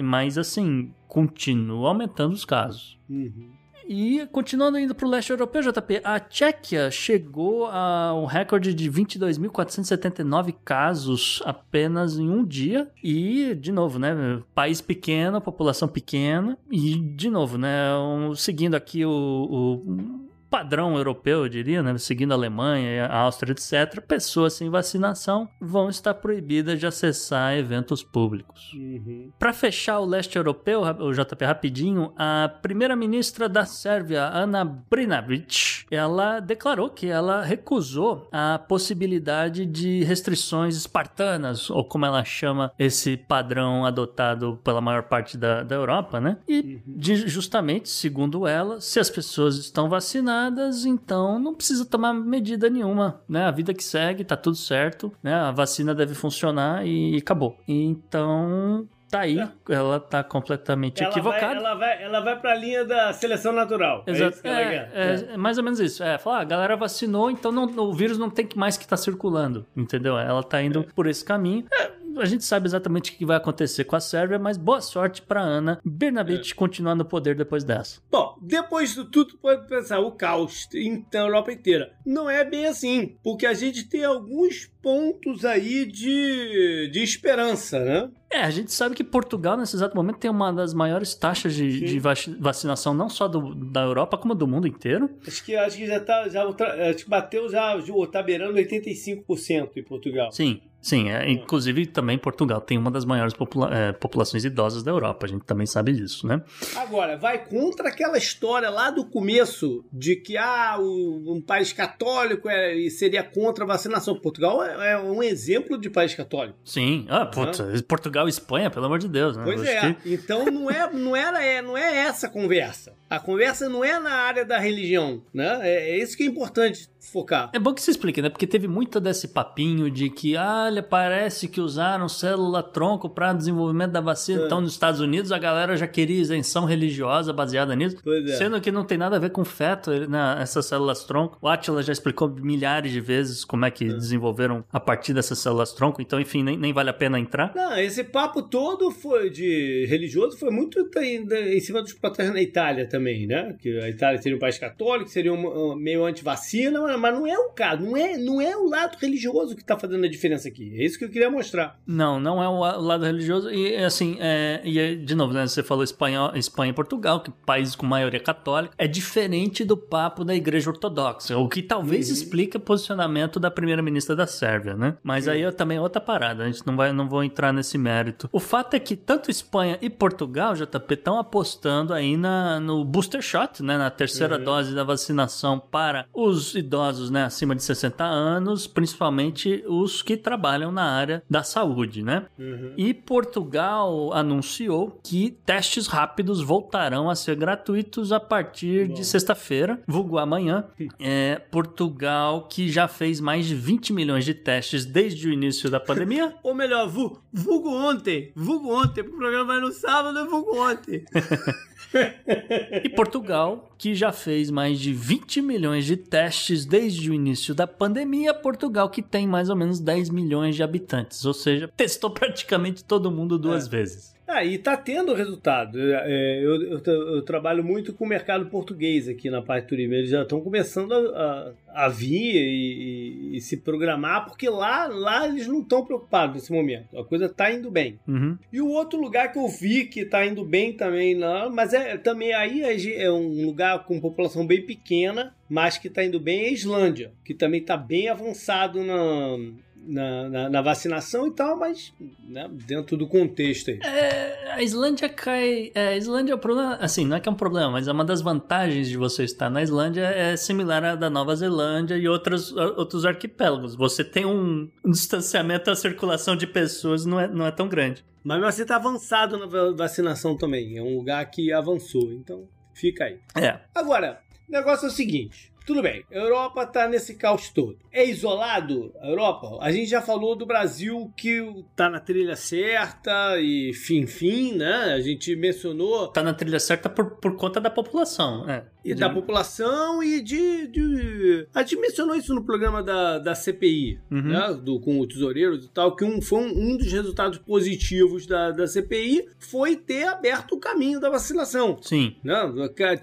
[0.04, 3.00] mas assim, continua aumentando os casos.
[3.10, 3.52] Uhum.
[3.88, 10.56] E continuando indo para o leste europeu, JP, a Tchequia chegou ao recorde de 22.479
[10.64, 12.90] casos apenas em um dia.
[13.04, 14.42] E, de novo, né?
[14.54, 16.58] País pequeno, população pequena.
[16.72, 17.96] E, de novo, né?
[17.98, 20.23] Um, seguindo aqui o, o
[20.54, 21.98] padrão europeu, eu diria, né?
[21.98, 28.04] seguindo a Alemanha, a Áustria, etc., pessoas sem vacinação vão estar proibidas de acessar eventos
[28.04, 28.72] públicos.
[28.72, 29.32] Uhum.
[29.40, 36.40] Para fechar o leste europeu, o JP rapidinho, a primeira-ministra da Sérvia, Ana Brnabic, ela
[36.40, 43.88] declarou que ela recusou a possibilidade de restrições espartanas, ou como ela chama esse padrão
[43.88, 46.38] adotado pela maior parte da, da Europa, né?
[46.48, 46.82] E uhum.
[46.86, 50.43] de, justamente, segundo ela, se as pessoas estão vacinadas,
[50.86, 53.46] então não precisa tomar medida nenhuma, né?
[53.46, 55.34] A vida que segue, tá tudo certo, né?
[55.34, 57.58] A vacina deve funcionar e acabou.
[57.68, 59.50] Então, tá aí, é.
[59.70, 61.46] ela tá completamente ela equivocada.
[61.46, 64.04] Vai, ela, vai, ela vai pra linha da seleção natural.
[64.08, 64.40] É Exato.
[64.44, 66.04] É, é, é, é, mais ou menos isso.
[66.04, 68.98] É, falar, ah, a galera vacinou, então não, o vírus não tem mais que estar
[68.98, 70.18] tá circulando, entendeu?
[70.18, 71.66] Ela tá indo por esse caminho.
[71.72, 75.22] É, a gente sabe exatamente o que vai acontecer com a Sérvia, mas boa sorte
[75.22, 76.56] para Ana Bernabete é.
[76.56, 78.02] continuar no poder depois dessa.
[78.12, 81.94] Bom, depois de tudo, pode pensar o caos em Europa inteira.
[82.06, 88.12] Não é bem assim, porque a gente tem alguns pontos aí de, de esperança, né?
[88.30, 91.82] É, a gente sabe que Portugal, nesse exato momento, tem uma das maiores taxas de,
[91.82, 95.10] de vacinação, não só do, da Europa, como do mundo inteiro.
[95.26, 97.78] Acho que, acho que já tá, já, acho que bateu já,
[98.12, 100.32] tá beirando 85% em Portugal.
[100.32, 104.92] Sim, Sim, é, inclusive também Portugal tem uma das maiores popula é, populações idosas da
[104.92, 106.42] Europa, a gente também sabe disso, né?
[106.76, 112.90] Agora, vai contra aquela história lá do começo de que ah, um país católico é,
[112.90, 114.20] seria contra a vacinação.
[114.20, 116.60] Portugal é, é, um exemplo de país católico.
[116.66, 119.44] Sim, ah, puta, Portugal e Espanha, pelo amor de Deus, né?
[119.46, 120.14] Pois Acho é, que...
[120.14, 122.94] então não é, não, era, é, não é essa a conversa.
[123.14, 125.60] A conversa não é na área da religião, né?
[125.62, 127.52] É, é isso que é importante focar.
[127.54, 128.30] É bom que se explique, né?
[128.30, 134.02] Porque teve muito desse papinho de que, olha, parece que usaram célula-tronco para desenvolvimento da
[134.02, 134.44] vacina.
[134.44, 134.46] É.
[134.46, 137.98] Então, nos Estados Unidos, a galera já queria isenção religiosa baseada nisso.
[138.04, 138.36] Pois é.
[138.36, 140.38] Sendo que não tem nada a ver com feto, né?
[140.40, 141.38] essas células-tronco.
[141.42, 143.94] O Atila já explicou milhares de vezes como é que é.
[143.94, 146.02] desenvolveram a partir dessas células-tronco.
[146.02, 147.54] Então, enfim, nem, nem vale a pena entrar.
[147.56, 152.88] Não, esse papo todo foi de religioso foi muito em cima dos paternos na Itália
[152.88, 153.56] também, né?
[153.60, 157.50] Que a Itália seria um país católico, seria um, meio anti-vacina, mas não é o
[157.50, 160.74] caso, não é, não é o lado religioso que está fazendo a diferença aqui.
[160.78, 161.80] É isso que eu queria mostrar.
[161.86, 163.50] Não, não é o lado religioso.
[163.52, 167.76] E assim, é, e de novo, né, você falou Espanha, Espanha e Portugal, que países
[167.76, 172.14] com maioria católica, é diferente do papo da Igreja Ortodoxa, o que talvez uhum.
[172.14, 174.98] explique o posicionamento da primeira-ministra da Sérvia, né?
[175.04, 178.30] Mas aí é também outra parada, a gente não vai, não vou entrar nesse mérito.
[178.32, 183.24] O fato é que tanto Espanha e Portugal, JP, estão apostando aí na, no booster
[183.24, 184.44] shot, né, na terceira uhum.
[184.44, 190.72] dose da vacinação para os idosos né, acima de 60 anos, principalmente os que trabalham
[190.72, 192.28] na área da saúde, né?
[192.38, 192.74] Uhum.
[192.78, 198.94] E Portugal anunciou que testes rápidos voltarão a ser gratuitos a partir Bom.
[198.94, 200.66] de sexta-feira, vulgo amanhã.
[201.00, 205.80] É, Portugal, que já fez mais de 20 milhões de testes desde o início da
[205.80, 206.34] pandemia.
[206.44, 211.04] Ou melhor, vulgo ontem, vulgo ontem, porque o programa vai no sábado, é vulgo ontem.
[212.84, 217.66] e Portugal, que já fez mais de 20 milhões de testes desde o início da
[217.66, 218.34] pandemia.
[218.34, 223.12] Portugal, que tem mais ou menos 10 milhões de habitantes, ou seja, testou praticamente todo
[223.12, 223.70] mundo duas é.
[223.70, 224.13] vezes.
[224.28, 225.78] Ah, e tá tendo resultado.
[225.80, 229.94] É, eu, eu, eu, trabalho muito com o mercado português aqui na parte do turismo.
[229.94, 234.88] Eles já estão começando a, a, a vir e, e, e, se programar, porque lá,
[234.88, 236.98] lá eles não estão preocupados nesse momento.
[236.98, 238.00] A coisa tá indo bem.
[238.08, 238.38] Uhum.
[238.52, 241.18] E o outro lugar que eu vi que tá indo bem também,
[241.52, 246.04] mas é também aí é, é um lugar com população bem pequena, mas que tá
[246.04, 249.38] indo bem é a Islândia, que também tá bem avançado na
[249.86, 251.94] na, na, na, vacinação e tal, mas
[252.28, 253.80] né, dentro do contexto aí.
[253.84, 255.72] É, a Islândia cai.
[255.76, 256.76] É, a Islândia é um problema.
[256.76, 259.50] Assim, não é que é um problema, mas é uma das vantagens de você estar
[259.50, 263.76] na Islândia é similar à da Nova Zelândia e outros, outros arquipélagos.
[263.76, 268.04] Você tem um, um distanciamento à circulação de pessoas, não é, não é tão grande.
[268.24, 270.78] Mas você está avançado na vacinação também.
[270.78, 272.12] É um lugar que avançou.
[272.14, 273.20] Então, fica aí.
[273.36, 273.60] É.
[273.76, 275.53] Agora, o negócio é o seguinte.
[275.66, 277.78] Tudo bem, a Europa está nesse caos todo.
[277.92, 279.60] É isolado a Europa?
[279.62, 281.40] A gente já falou do Brasil que
[281.72, 284.94] está na trilha certa e fim, fim, né?
[284.94, 286.06] A gente mencionou.
[286.06, 288.66] Está na trilha certa por, por conta da população, é.
[288.84, 289.00] E de...
[289.00, 294.22] da população e de, de, A gente mencionou isso no programa da, da CPI, uhum.
[294.22, 294.60] né?
[294.62, 298.52] Do, com o tesoureiro e tal, que um, foi um, um dos resultados positivos da,
[298.52, 301.78] da CPI foi ter aberto o caminho da vacinação.
[301.82, 302.16] Sim.
[302.24, 302.36] Né?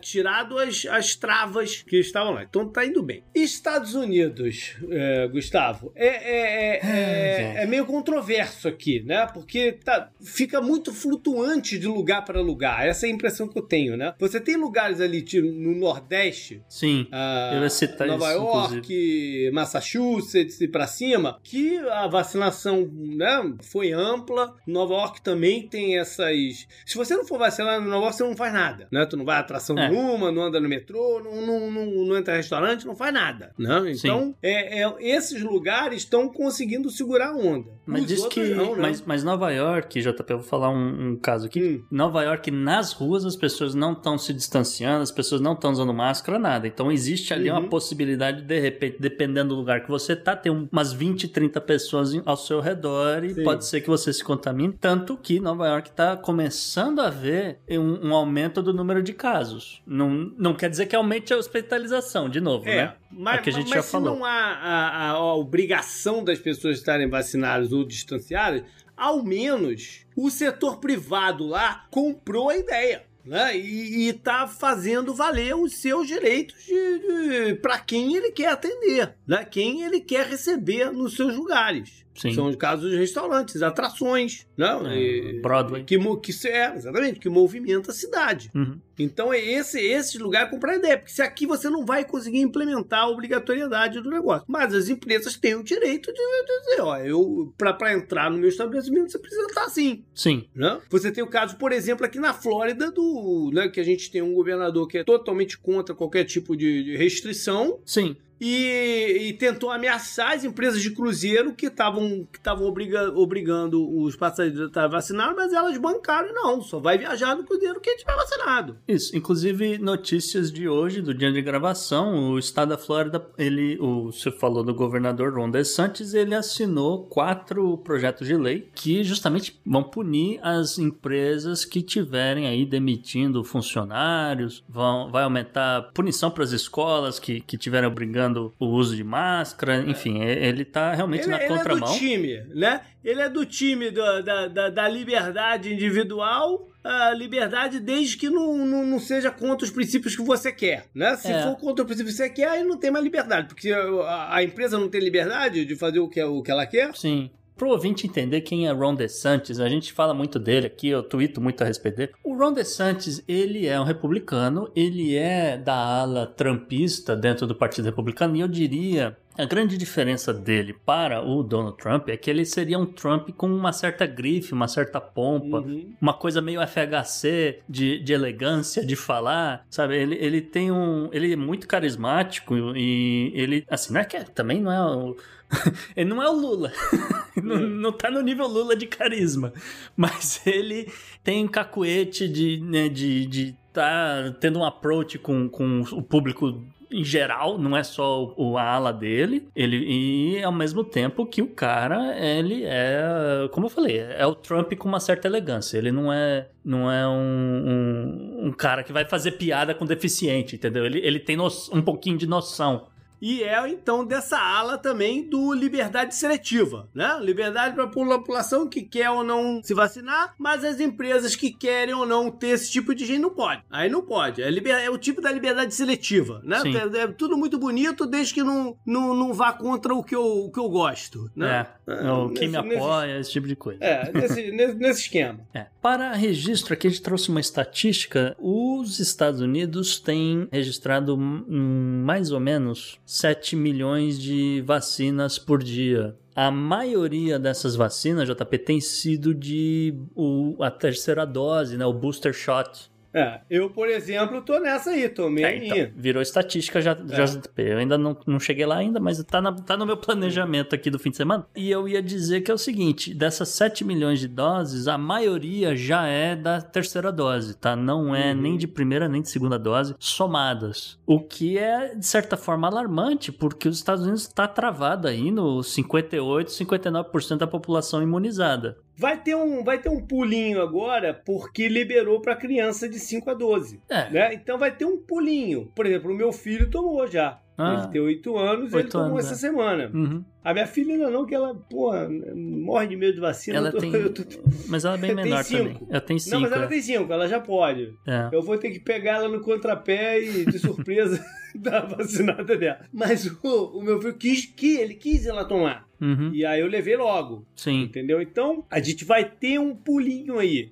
[0.01, 2.43] Tirado as, as travas que estavam lá.
[2.43, 3.25] Então tá indo bem.
[3.35, 9.27] Estados Unidos, é, Gustavo, é, é, é, é, é meio controverso aqui, né?
[9.33, 12.87] Porque tá, fica muito flutuante de lugar para lugar.
[12.87, 14.14] Essa é a impressão que eu tenho, né?
[14.19, 16.62] Você tem lugares ali no Nordeste.
[16.68, 17.06] Sim.
[17.52, 19.50] Eu ia citar Nova isso, York, inclusive.
[19.52, 24.54] Massachusetts e para cima, que a vacinação né, foi ampla.
[24.66, 26.66] Nova York também tem essas.
[26.87, 29.06] Se você não for vacinar no Nova York, você não faz nada, né?
[29.06, 29.88] Tu não vai a atração é.
[29.88, 33.52] nenhuma, não anda no metrô, não, não, não, não entra restaurante, não faz nada.
[33.59, 33.92] Né?
[33.92, 37.70] Então, é, é, esses lugares estão conseguindo segurar a onda.
[37.87, 38.54] Mas Os diz que.
[38.54, 38.83] Não, né?
[38.83, 41.61] mas, mas Nova York, JP, eu vou falar um, um caso aqui.
[41.62, 41.85] Hum.
[41.90, 45.94] Nova York, nas ruas, as pessoas não estão se distanciando, as pessoas não estão usando
[45.94, 46.66] máscara, nada.
[46.66, 47.59] Então existe ali uhum.
[47.59, 52.11] uma possibilidade, de repente, dependendo do lugar que você tá, ter umas 20, 30 pessoas
[52.25, 53.44] ao seu redor e Sim.
[53.44, 54.75] pode ser que você se contamine.
[54.81, 59.83] Tanto que Nova York está começando a ver um, um, aumento do número de casos.
[59.87, 62.94] Não, não quer dizer que aumente a hospitalização, de novo, é, né?
[63.11, 64.16] Mas, é que a gente mas já se falou.
[64.16, 68.62] não há a, a, a obrigação das pessoas estarem vacinadas ou distanciadas,
[68.96, 73.57] ao menos o setor privado lá comprou a ideia né?
[73.57, 79.45] E, está fazendo valer os seus direitos de, de para quem ele quer atender, né?
[79.45, 82.05] quem ele quer receber nos seus lugares.
[82.20, 82.35] Sim.
[82.35, 84.78] São os casos dos restaurantes, atrações, né?
[84.90, 85.85] É, Broadway.
[85.85, 88.50] Que, que, é, exatamente, que movimenta a cidade.
[88.54, 88.78] Uhum.
[88.98, 93.04] Então, é esse, esse lugar comprar ideia, porque se aqui você não vai conseguir implementar
[93.04, 94.44] a obrigatoriedade do negócio.
[94.46, 98.50] Mas as empresas têm o direito de, de dizer, ó, eu, para entrar no meu
[98.50, 100.04] estabelecimento, você precisa estar assim.
[100.14, 100.46] Sim.
[100.54, 100.78] Né?
[100.90, 104.20] Você tem o caso, por exemplo, aqui na Flórida, do, né, que a gente tem
[104.20, 107.80] um governador que é totalmente contra qualquer tipo de, de restrição.
[107.87, 114.16] Sim e, e, tentou ameaçar as empresas de cruzeiro que estavam que obriga, obrigando os
[114.16, 118.16] passageiros a vacinar, mas elas bancaram e não, só vai viajar no cruzeiro quem estiver
[118.16, 118.79] vacinado.
[118.88, 124.07] Isso, inclusive notícias de hoje, do dia de gravação, o estado da Flórida, ele, o,
[124.07, 129.83] você falou do governador Ron DeSantis, ele assinou quatro projetos de lei que justamente vão
[129.83, 137.18] punir as empresas que tiverem aí demitindo funcionários, vão, vai aumentar punição para as escolas
[137.18, 141.38] que, que tiverem obrigando o uso de máscara, enfim, é, ele tá realmente ele, na
[141.47, 141.77] contramão.
[141.77, 142.81] Ele é do time, né?
[143.05, 148.57] Ele é do time do, da, da, da liberdade individual a liberdade desde que não,
[148.66, 151.14] não, não, seja contra os princípios que você quer, né?
[151.16, 151.43] Se é.
[151.43, 154.43] for contra o princípio que você quer, aí não tem mais liberdade, porque a, a,
[154.43, 156.97] empresa não tem liberdade de fazer o que, o que ela quer.
[156.97, 157.31] Sim.
[157.61, 161.42] Pro ouvinte entender quem é Ron DeSantis, a gente fala muito dele aqui, eu tuito
[161.42, 162.12] muito a respeito dele.
[162.25, 167.85] O Ron DeSantis, ele é um republicano, ele é da ala trumpista dentro do Partido
[167.85, 172.44] Republicano, e eu diria a grande diferença dele para o Donald Trump é que ele
[172.44, 175.94] seria um Trump com uma certa grife, uma certa pompa, uhum.
[176.00, 179.96] uma coisa meio FHC de, de elegância de falar, sabe?
[179.96, 181.09] Ele, ele tem um.
[181.12, 183.64] Ele é muito carismático e ele.
[183.68, 185.16] Assim, não é que é, também não é o
[185.96, 186.72] ele não é o Lula.
[187.42, 189.53] não, não tá no nível Lula de carisma.
[189.96, 190.92] Mas ele
[191.24, 197.05] tem cacuete de, né, de, de tá tendo um approach com, com o público em
[197.05, 202.18] geral, não é só o, ala dele, ele e ao mesmo tempo que o cara,
[202.18, 205.79] ele é, como eu falei, é o Trump com uma certa elegância.
[205.79, 210.57] Ele não é, não é um, um, um cara que vai fazer piada com deficiente,
[210.57, 210.85] entendeu?
[210.85, 212.87] Ele, ele tem no, um pouquinho de noção
[213.20, 217.18] e é então dessa ala também do liberdade seletiva, né?
[217.20, 221.94] Liberdade para a população que quer ou não se vacinar, mas as empresas que querem
[221.94, 223.62] ou não ter esse tipo de gente não pode.
[223.70, 224.42] Aí não pode.
[224.42, 224.74] É, liber...
[224.74, 226.62] é o tipo da liberdade seletiva, né?
[226.94, 230.46] É, é, tudo muito bonito desde que não, não, não vá contra o que eu,
[230.46, 231.66] o que eu gosto, né?
[231.87, 233.20] É, é o que me apoia, nesse...
[233.20, 233.83] esse tipo de coisa.
[233.85, 235.40] É, nesse, nesse esquema.
[235.52, 235.66] É.
[235.83, 238.37] Para registro, aqui a gente trouxe uma estatística.
[238.38, 246.16] Os Estados Unidos têm registrado mais ou menos 7 milhões de vacinas por dia.
[246.33, 252.33] A maioria dessas vacinas, JP, tem sido de o, a terceira dose, né, o booster
[252.33, 252.88] shot.
[253.12, 257.73] É, eu, por exemplo, tô nessa aí, tomei é, então, Virou estatística já, é.
[257.73, 260.90] Eu ainda não, não cheguei lá ainda, mas tá, na, tá no meu planejamento aqui
[260.90, 261.46] do fim de semana.
[261.57, 265.75] E eu ia dizer que é o seguinte: dessas 7 milhões de doses, a maioria
[265.75, 267.75] já é da terceira dose, tá?
[267.75, 268.40] Não é uhum.
[268.40, 270.99] nem de primeira nem de segunda dose, somadas.
[271.05, 275.62] O que é, de certa forma, alarmante, porque os Estados Unidos está travado aí no
[275.62, 278.79] 58, 59% da população imunizada.
[279.00, 283.34] Vai ter um, vai ter um pulinho agora porque liberou para criança de 5 a
[283.34, 283.80] 12.
[283.88, 284.10] É.
[284.10, 284.34] Né?
[284.34, 285.72] Então vai ter um pulinho.
[285.74, 287.40] Por exemplo, o meu filho tomou já.
[287.56, 289.36] Ah, ele tem 8 anos e ele tomou anos, essa é.
[289.36, 289.90] semana.
[289.94, 290.22] Uhum.
[290.44, 293.56] A minha filha ainda não, que ela, porra, morre de medo de vacina.
[293.56, 293.90] Ela tô, tem...
[294.12, 294.22] tô...
[294.68, 295.78] Mas ela é bem menor também.
[295.88, 296.34] Ela tem 5.
[296.34, 296.68] Não, mas ela é.
[296.68, 297.94] tem 5, ela já pode.
[298.06, 298.28] É.
[298.30, 301.24] Eu vou ter que pegar ela no contrapé e, de surpresa,
[301.56, 302.80] dar a vacinada dela.
[302.92, 305.89] Mas o, o meu filho quis, que ele quis ela tomar.
[306.00, 306.30] Uhum.
[306.32, 307.44] E aí eu levei logo.
[307.54, 307.82] Sim.
[307.82, 308.22] Entendeu?
[308.22, 310.70] Então, a gente vai ter um pulinho aí.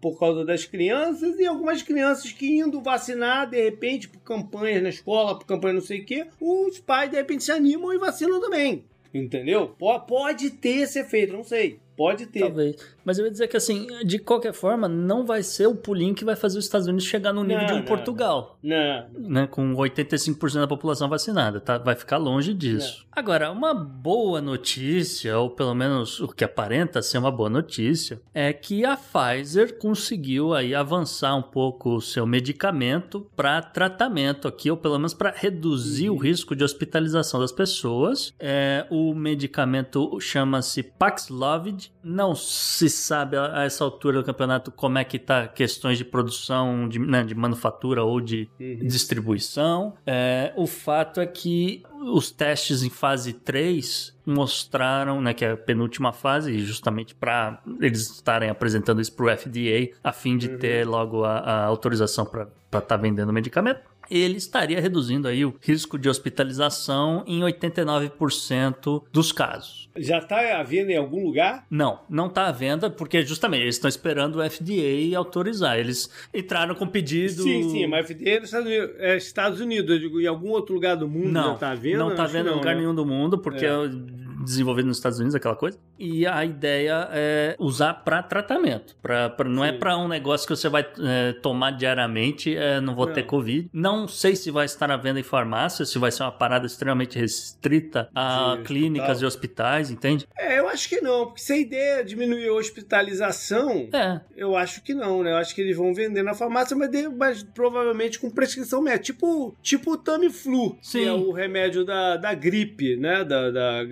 [0.00, 4.90] por causa das crianças e algumas crianças que indo vacinar, de repente, por campanhas na
[4.90, 8.40] escola, por campanha não sei o quê, os pais de repente se animam e vacinam
[8.40, 8.84] também.
[9.12, 9.74] Entendeu?
[10.06, 11.80] Pode ter esse efeito, não sei.
[11.96, 12.40] Pode ter.
[12.40, 12.76] Talvez.
[13.04, 16.24] Mas eu ia dizer que, assim, de qualquer forma, não vai ser o pulinho que
[16.24, 18.58] vai fazer os Estados Unidos chegar no nível não, de um não, Portugal.
[18.62, 19.06] Não.
[19.16, 21.60] Né, com 85% da população vacinada.
[21.60, 21.78] Tá?
[21.78, 23.00] Vai ficar longe disso.
[23.00, 23.06] Não.
[23.12, 28.52] Agora, uma boa notícia, ou pelo menos o que aparenta ser uma boa notícia, é
[28.52, 34.76] que a Pfizer conseguiu aí avançar um pouco o seu medicamento para tratamento aqui, ou
[34.76, 36.16] pelo menos para reduzir uhum.
[36.16, 38.34] o risco de hospitalização das pessoas.
[38.38, 41.92] É, o medicamento chama-se Paxlovid Covid.
[42.02, 46.88] Não se sabe a essa altura do campeonato como é que tá questões de produção,
[46.88, 48.78] de, né, de manufatura ou de uhum.
[48.86, 49.94] distribuição.
[50.06, 55.56] É, o fato é que os testes em fase 3 mostraram, né, que é a
[55.56, 60.58] penúltima fase, justamente para eles estarem apresentando isso para o FDA, a fim de uhum.
[60.58, 65.54] ter logo a, a autorização para estar tá vendendo medicamento ele estaria reduzindo aí o
[65.60, 69.88] risco de hospitalização em 89% dos casos.
[69.96, 71.66] Já está à venda em algum lugar?
[71.70, 75.78] Não, não está à venda porque justamente eles estão esperando o FDA autorizar.
[75.78, 77.42] Eles entraram com pedido.
[77.42, 80.74] Sim, sim, mas FDA é Estados Unidos, é Estados Unidos eu digo, em algum outro
[80.74, 81.98] lugar do mundo não, já está à venda?
[81.98, 82.80] Não está vendo em lugar né?
[82.80, 83.68] nenhum do mundo porque é.
[83.68, 85.78] é desenvolvido nos Estados Unidos, aquela coisa.
[85.98, 88.96] E a ideia é usar para tratamento.
[89.02, 89.74] Pra, pra não é Sim.
[89.74, 93.14] é para um negócio que você vai é, tomar diariamente, é, não vou não.
[93.14, 93.68] ter Covid.
[93.72, 97.18] Não sei se vai estar à venda em farmácia, se vai ser uma parada extremamente
[97.18, 99.22] restrita a clínicas hospital.
[99.22, 100.28] e hospitais, entende?
[100.38, 104.20] É, eu acho que não, porque se a ideia é diminuir a hospitalização, é.
[104.36, 105.32] eu acho que não, né?
[105.32, 109.06] Eu acho que eles vão vender na farmácia, mas, de, mas provavelmente com prescrição médica.
[109.06, 111.00] Tipo, tipo o Tamiflu, Sim.
[111.00, 113.24] que é o remédio da, da gripe, né?
[113.24, 113.84] Da, da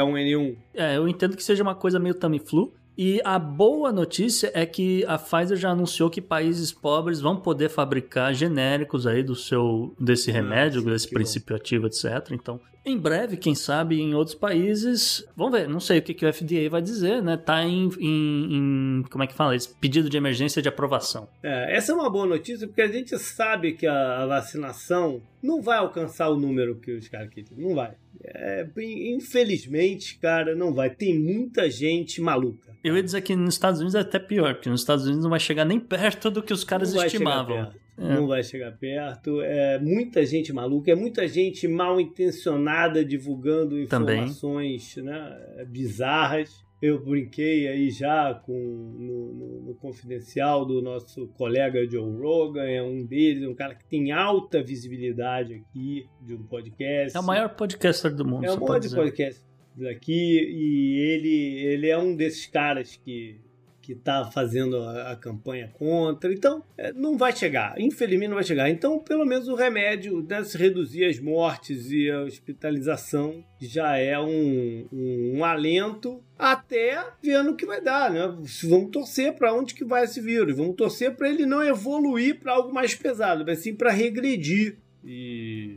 [0.00, 0.56] H1N1.
[0.74, 2.72] É, eu entendo que seja uma coisa meio Tamiflu.
[2.98, 7.70] E a boa notícia é que a Pfizer já anunciou que países pobres vão poder
[7.70, 11.60] fabricar genéricos aí do seu desse remédio, desse princípio bom.
[11.60, 12.30] ativo, etc.
[12.32, 16.24] Então, em breve, quem sabe em outros países, vamos ver, não sei o que, que
[16.24, 17.36] o FDA vai dizer, né?
[17.36, 19.76] Tá em, em, em como é que fala isso?
[19.78, 21.28] Pedido de emergência de aprovação.
[21.42, 25.78] É, essa é uma boa notícia porque a gente sabe que a, vacinação não vai
[25.78, 27.92] alcançar o número que os caras queriam, não vai.
[28.22, 30.90] É, infelizmente, cara, não vai.
[30.90, 32.70] Tem muita gente maluca.
[32.82, 35.30] Eu ia dizer que nos Estados Unidos é até pior, porque nos Estados Unidos não
[35.30, 37.70] vai chegar nem perto do que os caras estimavam.
[38.00, 38.14] É.
[38.14, 39.42] Não vai chegar perto.
[39.42, 46.64] É muita gente maluca, é muita gente mal intencionada divulgando informações né, bizarras.
[46.80, 48.54] Eu brinquei aí já com
[48.98, 53.74] no, no, no, confidencial do nosso colega Joe Rogan, é um deles, é um cara
[53.74, 57.14] que tem alta visibilidade aqui de um podcast.
[57.14, 58.46] É o maior podcaster do mundo.
[58.46, 59.42] É o maior podcast
[59.76, 63.38] daqui e ele, ele é um desses caras que
[63.80, 66.32] que está fazendo a, a, campanha contra.
[66.32, 67.74] Então, é, não vai chegar.
[67.80, 68.70] Infelizmente, não vai chegar.
[68.70, 74.18] Então, pelo menos o remédio deve se reduzir as mortes e a hospitalização já é
[74.18, 78.34] um, um, um alento até vendo o que vai dar, né?
[78.64, 80.56] Vamos torcer para onde que vai esse vírus.
[80.56, 84.76] Vamos torcer para ele não evoluir para algo mais pesado, mas sim para regredir.
[85.04, 85.76] E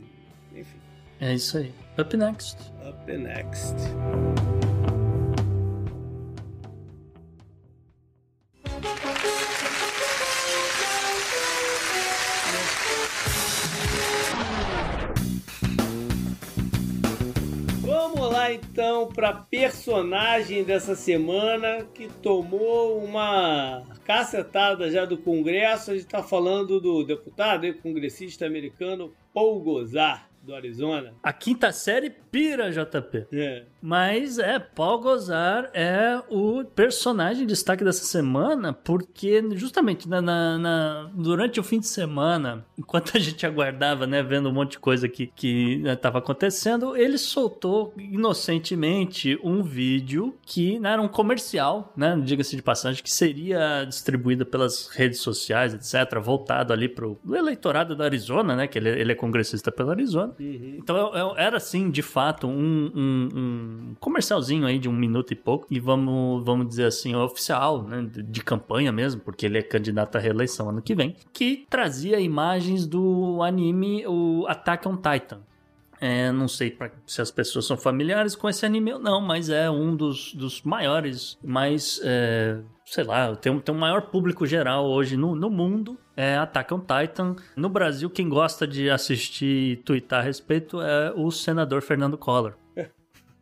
[0.54, 0.78] enfim.
[1.20, 1.72] É isso aí.
[1.98, 2.58] Up next.
[2.86, 3.76] Up next.
[18.74, 25.92] Então para personagem dessa semana que tomou uma cacetada já do Congresso.
[25.92, 31.14] A gente está falando do deputado e congressista americano Paul Gosar do Arizona.
[31.22, 33.26] A quinta série pira, JP.
[33.32, 33.62] É.
[33.80, 40.58] Mas é, Paul Gozar é o personagem de destaque dessa semana, porque justamente na, na,
[40.58, 44.78] na, durante o fim de semana, enquanto a gente aguardava, né, vendo um monte de
[44.80, 45.30] coisa que,
[45.84, 52.56] estava né, acontecendo, ele soltou inocentemente um vídeo que né, era um comercial, né, diga-se
[52.56, 58.56] de passagem, que seria distribuído pelas redes sociais, etc., voltado ali pro eleitorado da Arizona,
[58.56, 60.34] né, que ele, ele é congressista pela Arizona.
[60.40, 60.78] Uhum.
[60.78, 65.66] Então era assim, de fato, um, um, um, comercialzinho aí de um minuto e pouco,
[65.70, 70.16] e vamos, vamos dizer assim, oficial, né, de, de campanha mesmo, porque ele é candidato
[70.16, 75.40] à reeleição ano que vem, que trazia imagens do anime o Attack on Titan.
[76.00, 79.48] É, não sei pra, se as pessoas são familiares com esse anime ou não, mas
[79.48, 84.86] é um dos, dos maiores, mais, é, sei lá, tem, tem um maior público geral
[84.86, 87.36] hoje no, no mundo é Attack on Titan.
[87.56, 92.54] No Brasil, quem gosta de assistir e twittar a respeito é o senador Fernando Collor.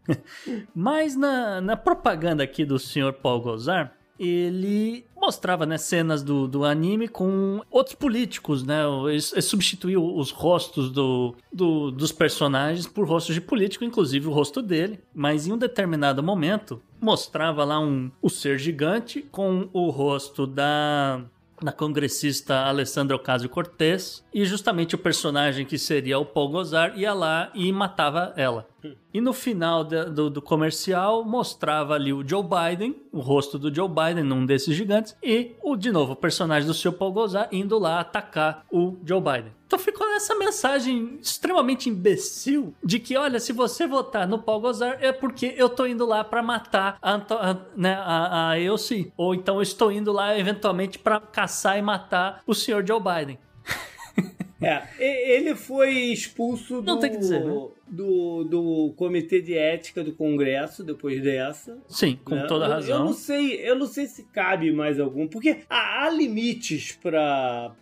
[0.74, 3.92] Mas na, na propaganda aqui do senhor Paul Gozar,
[4.28, 8.82] ele mostrava né, cenas do, do anime com outros políticos, né?
[9.08, 14.32] Ele, ele substituiu os rostos do, do, dos personagens por rostos de político, inclusive o
[14.32, 15.00] rosto dele.
[15.14, 21.22] Mas em um determinado momento, mostrava lá um, o ser gigante com o rosto da
[21.62, 27.52] da congressista Alessandra Ocasio-Cortez e justamente o personagem que seria o Paul Gozar ia lá
[27.54, 28.66] e matava ela.
[29.12, 33.88] E no final do, do, comercial mostrava ali o Joe Biden, o rosto do Joe
[33.88, 36.92] Biden num desses gigantes, e o de novo o personagem do Sr.
[36.92, 39.52] Paul Gozar indo lá atacar o Joe Biden.
[39.66, 44.98] Então ficou essa mensagem extremamente imbecil de que, olha, se você votar no Paul Gozar
[45.00, 49.34] é porque eu tô indo lá para matar a, a, né, a, a Elsie, ou
[49.34, 52.86] então eu estou indo lá eventualmente para caçar e matar o Sr.
[52.86, 53.38] Joe Biden.
[54.64, 57.68] É, ele foi expulso do, dizer, né?
[57.88, 61.78] do, do comitê de ética do Congresso depois dessa.
[61.88, 62.46] Sim, com né?
[62.46, 63.00] toda razão.
[63.00, 67.72] Eu, não sei, eu não sei se cabe mais algum, porque há, há limites para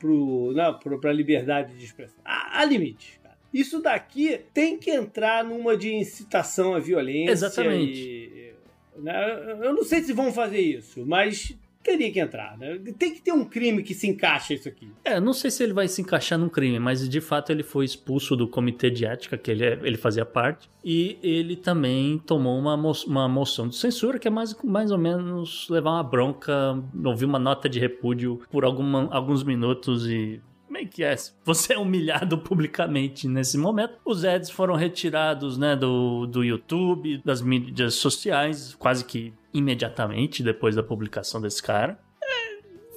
[1.01, 2.18] para liberdade de expressão.
[2.24, 3.20] Há, há limites.
[3.53, 7.33] Isso daqui tem que entrar numa de incitação à violência.
[7.33, 8.01] Exatamente.
[8.01, 8.55] E,
[8.97, 9.59] né?
[9.61, 12.78] Eu não sei se vão fazer isso, mas teria que entrar, né?
[12.99, 14.89] Tem que ter um crime que se encaixa isso aqui.
[15.05, 17.85] É, não sei se ele vai se encaixar num crime, mas de fato ele foi
[17.85, 22.59] expulso do comitê de ética, que ele, é, ele fazia parte, e ele também tomou
[22.59, 26.83] uma, mo uma moção de censura, que é mais, mais ou menos levar uma bronca,
[27.05, 30.41] ouvir uma nota de repúdio por alguma, alguns minutos e
[30.71, 31.16] como é que é?
[31.45, 33.95] Você é humilhado publicamente nesse momento.
[34.05, 40.77] Os ads foram retirados né, do, do YouTube, das mídias sociais, quase que imediatamente depois
[40.77, 41.99] da publicação desse cara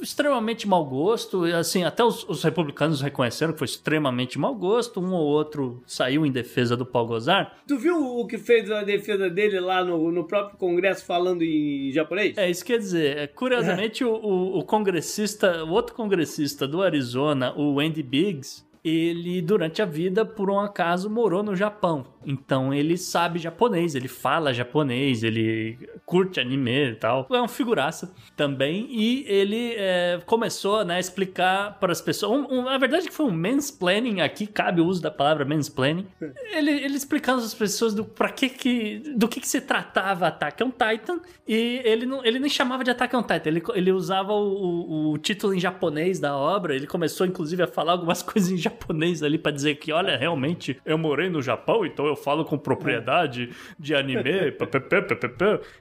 [0.03, 1.43] extremamente mau gosto.
[1.45, 4.99] Assim, até os, os, republicanos reconheceram que foi extremamente mau gosto.
[4.99, 7.57] Um ou outro saiu em defesa do Paul Gozar.
[7.67, 11.91] Tu viu o que fez a defesa dele lá no, no próprio Congresso falando em
[11.91, 12.37] japonês?
[12.37, 14.05] É, isso quer dizer, é, curiosamente, é.
[14.05, 19.85] O, o, o congressista, o outro congressista do Arizona, o Andy Biggs, ele, durante a
[19.85, 22.05] vida, por um acaso, morou no Japão.
[22.25, 27.27] Então ele sabe japonês, ele fala japonês, ele curte anime e tal.
[27.31, 28.87] É um figuraça também.
[28.89, 32.31] E ele é, começou né, a explicar para as pessoas.
[32.31, 35.45] Um, um, a verdade é que foi um mansplaining aqui, cabe o uso da palavra
[35.45, 36.07] mansplaining.
[36.51, 40.63] Ele, ele explicando às pessoas do, pra que que, do que, que se tratava Attack
[40.63, 41.19] on Titan.
[41.47, 45.17] E ele, não, ele nem chamava de Attack on Titan, ele, ele usava o, o,
[45.17, 46.75] título em japonês da obra.
[46.75, 50.79] Ele começou, inclusive, a falar algumas coisas em japonês ali para dizer que, olha, realmente
[50.85, 53.49] eu morei no Japão, então eu falo com propriedade
[53.79, 55.05] de anime, ppp,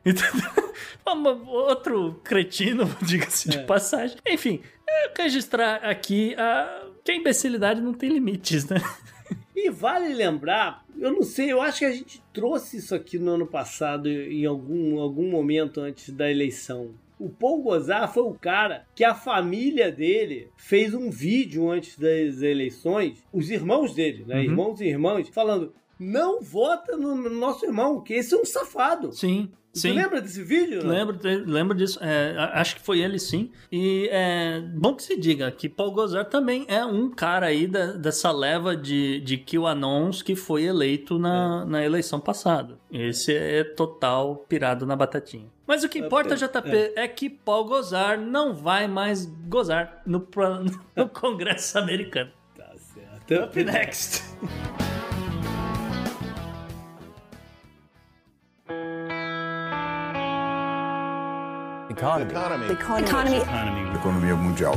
[1.46, 3.62] outro cretino, diga-se de é.
[3.62, 4.16] passagem.
[4.28, 4.60] Enfim,
[5.04, 6.86] eu quero registrar aqui a...
[7.04, 8.80] que a imbecilidade não tem limites, né?
[9.54, 13.32] E vale lembrar, eu não sei, eu acho que a gente trouxe isso aqui no
[13.32, 16.94] ano passado, em algum, algum momento antes da eleição.
[17.22, 22.42] O Paul Gozar foi o cara que a família dele fez um vídeo antes das
[22.42, 24.38] eleições, os irmãos dele, né?
[24.38, 24.42] Uhum.
[24.42, 25.72] Irmãos e irmãs, falando:
[26.02, 29.12] não vota no nosso irmão, que esse é um safado.
[29.12, 29.50] Sim.
[29.72, 30.86] Você lembra desse vídeo?
[30.86, 31.98] Lembro, lembro disso.
[32.02, 33.50] É, acho que foi ele sim.
[33.70, 37.92] E é bom que se diga que Paul Gozar também é um cara aí da,
[37.92, 41.70] dessa leva de, de QAnons que foi eleito na, é.
[41.70, 42.78] na eleição passada.
[42.90, 45.46] Esse é total pirado na batatinha.
[45.66, 47.04] Mas o que importa, JP, é.
[47.04, 50.28] é que Paul Gozar não vai mais gozar no,
[50.94, 52.30] no Congresso americano.
[52.54, 53.44] Tá certo.
[53.44, 54.22] Up next.
[61.92, 62.32] Economy.
[62.32, 62.72] Economy.
[62.72, 63.36] Economy.
[63.36, 63.96] Economy.
[63.96, 64.74] Economia mundial.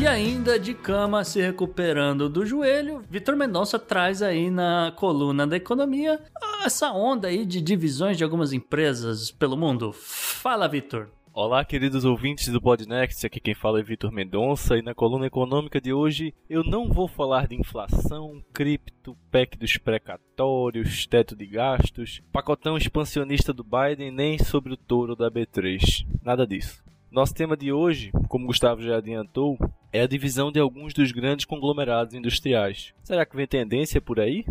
[0.00, 5.56] E ainda de cama se recuperando do joelho, Vitor Mendonça traz aí na coluna da
[5.58, 6.18] economia
[6.64, 9.92] essa onda aí de divisões de algumas empresas pelo mundo.
[9.92, 11.08] Fala, Vitor.
[11.32, 15.80] Olá, queridos ouvintes do Podnext, aqui quem fala é Vitor Mendonça e na coluna econômica
[15.80, 22.20] de hoje eu não vou falar de inflação, cripto, PEC dos precatórios, teto de gastos,
[22.32, 26.04] pacotão expansionista do Biden, nem sobre o touro da B3.
[26.20, 26.82] Nada disso.
[27.12, 29.56] Nosso tema de hoje, como Gustavo já adiantou,
[29.92, 32.92] é a divisão de alguns dos grandes conglomerados industriais.
[33.04, 34.44] Será que vem tendência por aí?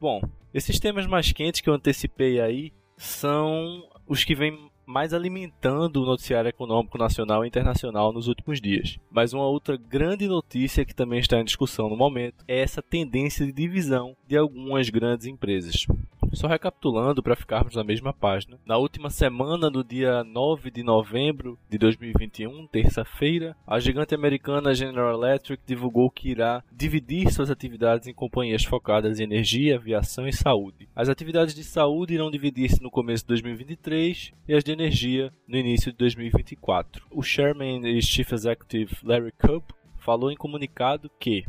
[0.00, 0.22] Bom,
[0.54, 6.06] esses temas mais quentes que eu antecipei aí são os que vêm mais alimentando o
[6.06, 8.98] noticiário econômico nacional e internacional nos últimos dias.
[9.10, 13.46] Mas uma outra grande notícia que também está em discussão no momento é essa tendência
[13.46, 15.86] de divisão de algumas grandes empresas.
[16.32, 18.58] Só recapitulando para ficarmos na mesma página.
[18.64, 25.12] Na última semana, no dia 9 de novembro de 2021, terça-feira, a gigante americana General
[25.12, 30.88] Electric divulgou que irá dividir suas atividades em companhias focadas em energia, aviação e saúde.
[30.96, 35.56] As atividades de saúde irão dividir-se no começo de 2023 e as de energia no
[35.56, 37.06] início de 2024.
[37.10, 41.44] O Chairman e Chief Executive Larry Culp falou em comunicado que,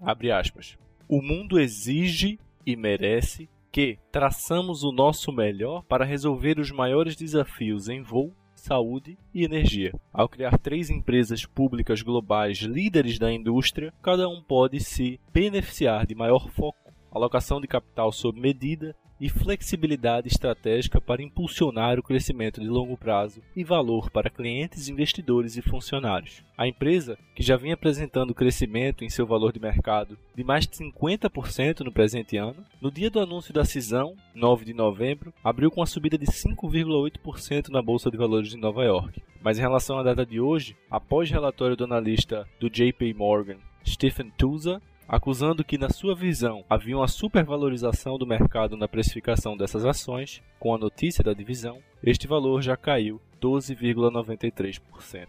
[0.00, 6.70] abre aspas, o mundo exige e merece que traçamos o nosso melhor para resolver os
[6.70, 9.92] maiores desafios em voo, saúde e energia.
[10.12, 16.14] Ao criar três empresas públicas globais líderes da indústria, cada um pode se beneficiar de
[16.14, 22.68] maior foco, alocação de capital sob medida e flexibilidade estratégica para impulsionar o crescimento de
[22.68, 26.42] longo prazo e valor para clientes, investidores e funcionários.
[26.56, 30.76] A empresa, que já vinha apresentando crescimento em seu valor de mercado de mais de
[30.76, 35.80] 50% no presente ano, no dia do anúncio da cisão, 9 de novembro, abriu com
[35.80, 39.22] uma subida de 5,8% na Bolsa de Valores de Nova York.
[39.40, 43.56] Mas em relação à data de hoje, após relatório do analista do JP Morgan,
[43.86, 49.86] Stephen Tusa, acusando que, na sua visão, havia uma supervalorização do mercado na precificação dessas
[49.86, 55.26] ações, com a notícia da divisão, este valor já caiu 12,93%.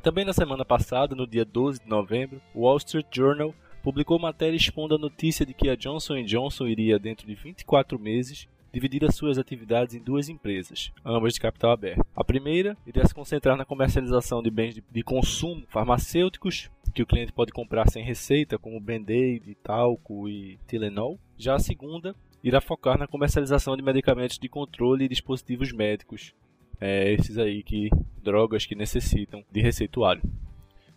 [0.00, 4.56] Também na semana passada, no dia 12 de novembro, o Wall Street Journal publicou matéria
[4.56, 9.14] expondo a notícia de que a Johnson Johnson iria, dentro de 24 meses, dividir as
[9.14, 12.04] suas atividades em duas empresas, ambas de capital aberto.
[12.16, 17.32] A primeira iria se concentrar na comercialização de bens de consumo farmacêuticos que o cliente
[17.32, 21.18] pode comprar sem receita, como Band-Aid, talco e Tylenol.
[21.38, 26.34] Já a segunda irá focar na comercialização de medicamentos de controle e dispositivos médicos,
[26.80, 27.90] é, esses aí que
[28.22, 30.22] drogas que necessitam de receituário.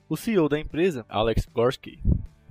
[0.10, 2.00] O CEO da empresa, Alex Gorsky,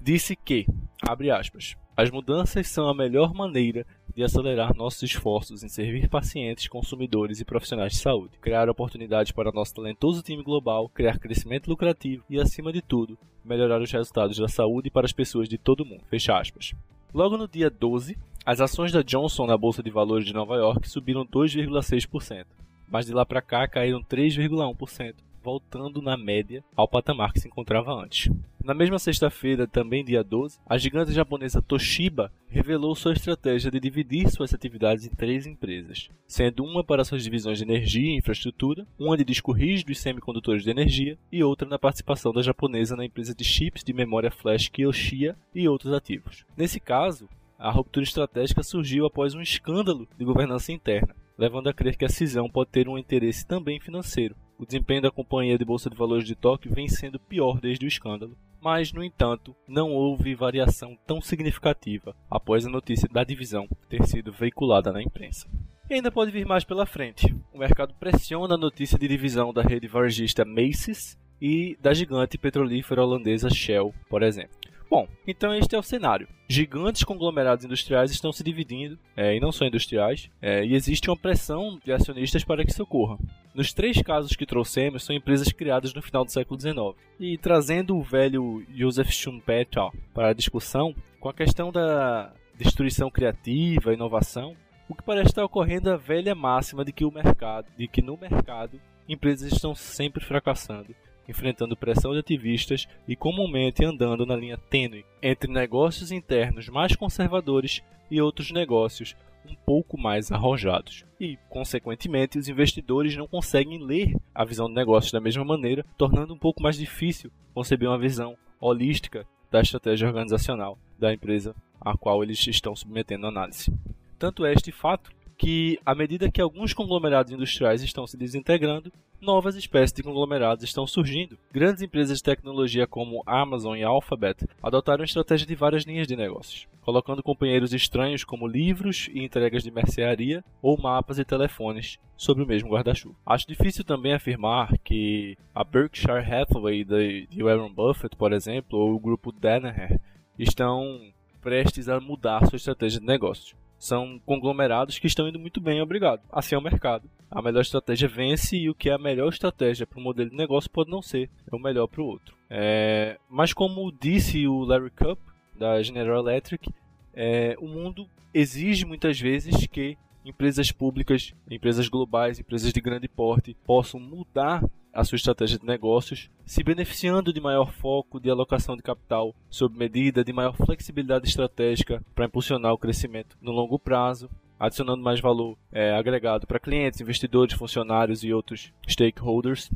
[0.00, 0.66] disse que,
[1.02, 6.68] abre aspas, as mudanças são a melhor maneira de acelerar nossos esforços em servir pacientes,
[6.68, 12.24] consumidores e profissionais de saúde, criar oportunidades para nosso talentoso time global, criar crescimento lucrativo
[12.30, 15.86] e, acima de tudo, melhorar os resultados da saúde para as pessoas de todo o
[15.86, 16.04] mundo.
[16.08, 16.72] Fecha aspas.
[17.12, 20.88] Logo no dia 12, as ações da Johnson na Bolsa de Valores de Nova York
[20.88, 22.44] subiram 2,6%,
[22.88, 25.14] mas de lá para cá caíram 3,1%,
[25.44, 28.32] voltando na média ao patamar que se encontrava antes.
[28.64, 34.30] Na mesma sexta-feira, também dia 12, a gigante japonesa Toshiba revelou sua estratégia de dividir
[34.30, 39.18] suas atividades em três empresas, sendo uma para suas divisões de energia e infraestrutura, uma
[39.18, 43.34] de disco rígido e semicondutores de energia e outra na participação da japonesa na empresa
[43.34, 46.46] de chips de memória flash Kioxia e outros ativos.
[46.56, 47.28] Nesse caso,
[47.58, 52.08] a ruptura estratégica surgiu após um escândalo de governança interna, levando a crer que a
[52.08, 54.34] cisão pode ter um interesse também financeiro.
[54.58, 57.88] O desempenho da companhia de bolsa de valores de Tóquio vem sendo pior desde o
[57.88, 64.06] escândalo, mas, no entanto, não houve variação tão significativa após a notícia da divisão ter
[64.06, 65.46] sido veiculada na imprensa.
[65.90, 67.36] E ainda pode vir mais pela frente.
[67.52, 73.02] O mercado pressiona a notícia de divisão da rede varejista Macy's e da gigante petrolífera
[73.02, 74.56] holandesa Shell, por exemplo.
[74.88, 76.28] Bom, então este é o cenário.
[76.48, 81.16] Gigantes conglomerados industriais estão se dividindo, é, e não só industriais, é, e existe uma
[81.16, 83.18] pressão de acionistas para que isso ocorra.
[83.54, 86.76] Nos três casos que trouxemos, são empresas criadas no final do século XIX.
[87.20, 93.94] E trazendo o velho Joseph Schumpeter para a discussão, com a questão da destruição criativa,
[93.94, 94.56] inovação,
[94.88, 98.02] o que parece estar ocorrendo é a velha máxima de que o mercado, de que
[98.02, 100.94] no mercado empresas estão sempre fracassando
[101.28, 107.82] enfrentando pressão de ativistas e comumente andando na linha tênue entre negócios internos mais conservadores
[108.10, 109.16] e outros negócios
[109.46, 111.04] um pouco mais arrojados.
[111.20, 116.34] E, consequentemente, os investidores não conseguem ler a visão de negócios da mesma maneira, tornando
[116.34, 122.22] um pouco mais difícil conceber uma visão holística da estratégia organizacional da empresa a qual
[122.22, 123.72] eles estão submetendo análise.
[124.18, 129.56] Tanto é este fato que, à medida que alguns conglomerados industriais estão se desintegrando, novas
[129.56, 131.38] espécies de conglomerados estão surgindo.
[131.50, 136.68] Grandes empresas de tecnologia como Amazon e Alphabet adotaram estratégia de várias linhas de negócios,
[136.82, 142.46] colocando companheiros estranhos como livros e entregas de mercearia ou mapas e telefones sobre o
[142.46, 143.16] mesmo guarda-chuva.
[143.26, 149.00] Acho difícil também afirmar que a Berkshire Hathaway de Warren Buffett, por exemplo, ou o
[149.00, 149.98] grupo Danaher
[150.38, 151.00] estão
[151.40, 153.54] prestes a mudar sua estratégia de negócios
[153.84, 156.22] são conglomerados que estão indo muito bem, obrigado.
[156.32, 157.06] Assim é o mercado.
[157.30, 160.36] A melhor estratégia vence e o que é a melhor estratégia para um modelo de
[160.36, 162.34] negócio pode não ser é o melhor para o outro.
[162.48, 163.18] É...
[163.28, 165.18] Mas como disse o Larry Cup,
[165.58, 166.72] da General Electric,
[167.12, 167.56] é...
[167.60, 174.00] o mundo exige muitas vezes que empresas públicas, empresas globais, empresas de grande porte possam
[174.00, 174.64] mudar
[174.94, 179.76] a sua estratégia de negócios, se beneficiando de maior foco de alocação de capital sob
[179.76, 185.58] medida, de maior flexibilidade estratégica para impulsionar o crescimento no longo prazo, adicionando mais valor
[185.72, 189.70] é, agregado para clientes, investidores, funcionários e outros stakeholders.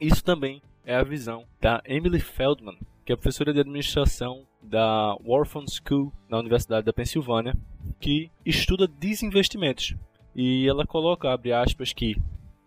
[0.00, 5.66] Isso também é a visão da Emily Feldman, que é professora de administração da Wharton
[5.68, 7.54] School na Universidade da Pensilvânia,
[8.00, 9.94] que estuda desinvestimentos.
[10.34, 12.16] E ela coloca, abre aspas, que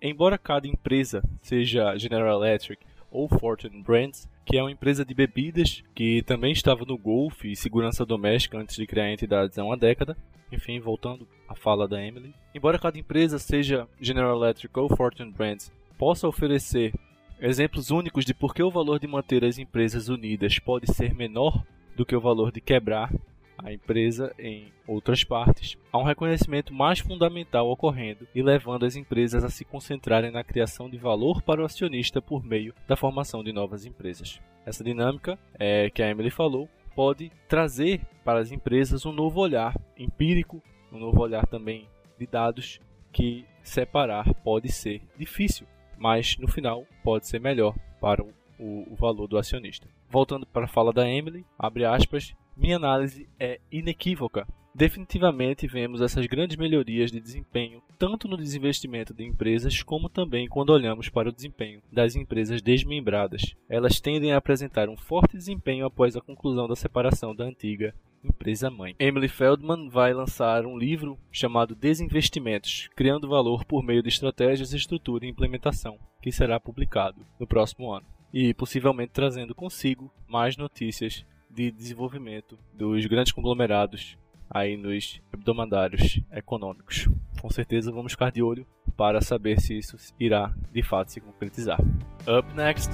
[0.01, 5.83] Embora cada empresa seja General Electric ou Fortune Brands, que é uma empresa de bebidas
[5.95, 9.75] que também estava no golfe e segurança doméstica antes de criar a entidade há uma
[9.75, 10.15] década.
[10.51, 12.33] Enfim, voltando à fala da Emily.
[12.53, 16.93] Embora cada empresa seja General Electric ou Fortune Brands, possa oferecer
[17.41, 21.65] exemplos únicos de por que o valor de manter as empresas unidas pode ser menor
[21.95, 23.11] do que o valor de quebrar
[23.57, 29.43] a empresa em outras partes, há um reconhecimento mais fundamental ocorrendo e levando as empresas
[29.43, 33.51] a se concentrarem na criação de valor para o acionista por meio da formação de
[33.51, 34.39] novas empresas.
[34.65, 39.75] Essa dinâmica, é, que a Emily falou, pode trazer para as empresas um novo olhar
[39.97, 41.87] empírico, um novo olhar também
[42.17, 42.79] de dados
[43.11, 49.27] que separar pode ser difícil, mas no final pode ser melhor para o, o, valor
[49.27, 49.87] do acionista.
[50.09, 54.47] Voltando para a fala da Emily, abre aspas, minha análise é inequívoca.
[54.73, 60.69] Definitivamente vemos essas grandes melhorias de desempenho tanto no desinvestimento de empresas como também quando
[60.69, 63.55] olhamos para o desempenho das empresas desmembradas.
[63.67, 67.93] Elas tendem a apresentar um forte desempenho após a conclusão da separação da antiga
[68.23, 68.95] empresa mãe.
[68.99, 75.25] Emily Feldman vai lançar um livro chamado Desinvestimentos, criando valor por meio de estratégias, estrutura
[75.25, 81.71] e implementação, que será publicado no próximo ano e possivelmente trazendo consigo mais notícias de
[81.71, 84.17] desenvolvimento dos grandes conglomerados
[84.49, 87.09] aí nos hebdomadários econômicos.
[87.41, 91.79] Com certeza vamos ficar de olho para saber se isso irá de fato se concretizar.
[92.27, 92.91] Up next.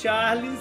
[0.00, 0.58] Charles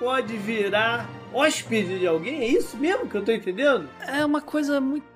[0.00, 2.40] pode virar hóspede de alguém?
[2.40, 3.88] É isso mesmo que eu tô entendendo?
[4.04, 5.06] É uma coisa muito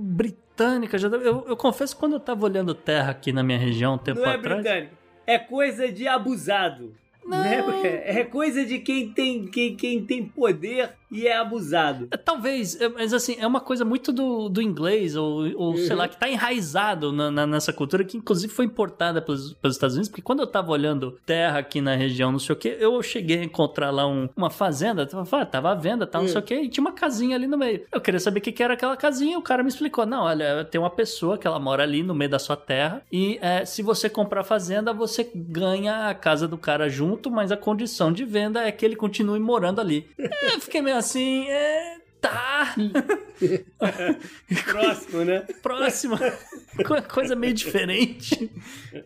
[0.00, 0.96] britânica.
[0.96, 4.20] Eu, eu confesso que quando eu tava olhando terra aqui na minha região um tempo
[4.20, 4.60] Não é atrás.
[4.60, 4.94] Britânico.
[5.24, 6.94] É coisa de abusado.
[7.24, 7.44] Não.
[7.44, 12.08] É, é coisa de quem tem, quem, quem tem poder e é abusado.
[12.10, 15.76] É, talvez, é, mas assim, é uma coisa muito do, do inglês, ou, ou uhum.
[15.76, 19.76] sei lá, que tá enraizado na, na, nessa cultura, que inclusive foi importada pelos, pelos
[19.76, 22.76] Estados Unidos, porque quando eu tava olhando terra aqui na região, não sei o que,
[22.80, 26.32] eu cheguei a encontrar lá um, uma fazenda, tava, tava à venda, tal, não uhum.
[26.32, 27.82] sei o que, e tinha uma casinha ali no meio.
[27.92, 30.64] Eu queria saber o que, que era aquela casinha, o cara me explicou, não, olha,
[30.64, 33.82] tem uma pessoa que ela mora ali no meio da sua terra, e é, se
[33.82, 38.24] você comprar a fazenda, você ganha a casa do cara junto, mas a condição de
[38.24, 40.08] venda é que ele continue morando ali.
[40.18, 41.96] eu fiquei meio assim, é.
[42.20, 42.74] Tá.
[44.64, 45.40] Próximo, né?
[45.62, 46.18] Próximo.
[47.08, 48.50] coisa meio diferente.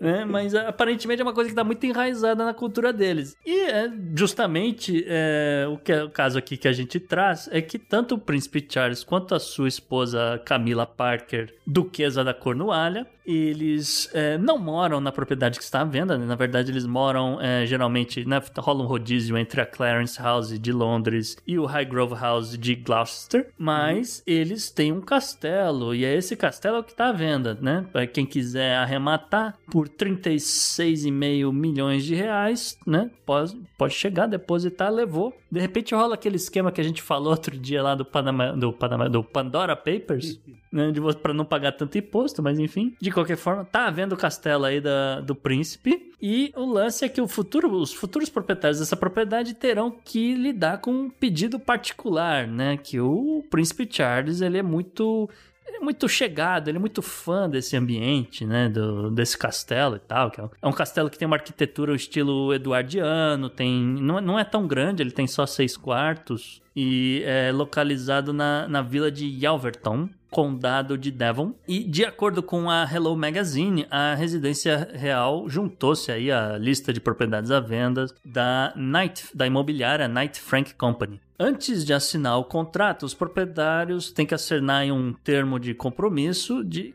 [0.00, 0.24] Né?
[0.24, 3.36] Mas aparentemente é uma coisa que está muito enraizada na cultura deles.
[3.44, 7.60] E é, justamente é, o, que é, o caso aqui que a gente traz é
[7.60, 14.10] que tanto o príncipe Charles quanto a sua esposa Camila Parker, duquesa da Cornualha, eles
[14.12, 16.26] é, não moram na propriedade que está à venda, né?
[16.26, 20.72] na verdade eles moram é, geralmente, né, rola um rodízio entre a Clarence House de
[20.72, 24.34] Londres e o Highgrove House de Gloucester, mas uhum.
[24.34, 27.86] eles têm um castelo e é esse castelo que está à venda, né?
[27.92, 33.10] Para quem quiser arrematar por 36,5 milhões de reais, né?
[33.24, 35.32] Pode, pode chegar, depositar, levou.
[35.50, 38.72] De repente rola aquele esquema que a gente falou outro dia lá do Panama, do,
[38.72, 40.40] Panama, do Pandora Papers,
[40.72, 40.92] né?
[41.20, 42.94] para não pagar tanto imposto, mas enfim.
[43.00, 46.12] De qualquer forma, tá havendo o castelo aí da, do príncipe.
[46.22, 50.78] E o lance é que o futuro, os futuros proprietários dessa propriedade terão que lidar
[50.78, 52.76] com um pedido particular, né?
[52.76, 55.28] Que o príncipe Charles ele é muito
[55.70, 58.68] ele é muito chegado, ele é muito fã desse ambiente, né?
[58.68, 60.30] Do, desse castelo e tal.
[60.30, 63.72] Que é, um, é um castelo que tem uma arquitetura estilo eduardiano, tem.
[63.72, 66.60] Não, não é tão grande, ele tem só seis quartos.
[66.74, 71.54] E é localizado na, na vila de Yalverton, condado de Devon.
[71.66, 77.00] E de acordo com a Hello Magazine, a residência real juntou-se aí à lista de
[77.00, 81.20] propriedades à venda da Knight, da imobiliária Knight Frank Company.
[81.38, 86.94] Antes de assinar o contrato, os proprietários têm que assinar um termo de compromisso de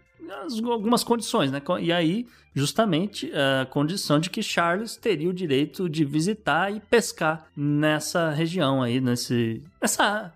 [0.72, 1.62] algumas condições, né?
[1.80, 7.48] E aí, justamente, a condição de que Charles teria o direito de visitar e pescar
[7.56, 10.34] nessa região aí, nesse, nessa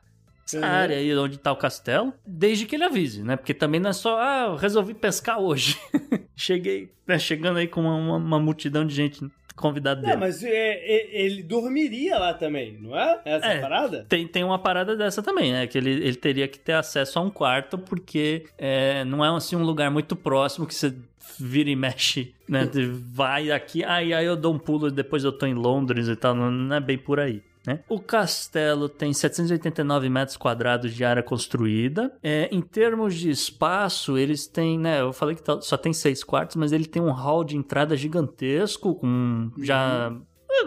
[0.49, 0.65] essa uhum.
[0.65, 3.35] área aí onde tá o castelo, desde que ele avise, né?
[3.35, 5.77] Porque também não é só, ah, eu resolvi pescar hoje.
[6.35, 10.13] Cheguei, né, chegando aí com uma, uma, multidão de gente convidado dele.
[10.13, 13.21] É, mas é, é, ele dormiria lá também, não é?
[13.25, 14.05] Essa é, parada?
[14.07, 15.67] Tem, tem uma parada dessa também, né?
[15.67, 19.57] Que ele, ele teria que ter acesso a um quarto, porque é, não é assim
[19.57, 20.95] um lugar muito próximo que você
[21.37, 22.69] vira e mexe, né?
[23.11, 26.15] Vai aqui, aí, aí eu dou um pulo e depois eu tô em Londres e
[26.15, 26.33] tal.
[26.33, 27.43] Não, não é bem por aí.
[27.67, 27.79] Né?
[27.89, 32.11] O castelo tem 789 metros quadrados de área construída.
[32.23, 35.01] É, em termos de espaço, eles têm, né?
[35.01, 38.95] Eu falei que só tem seis quartos, mas ele tem um hall de entrada gigantesco,
[38.95, 40.15] com já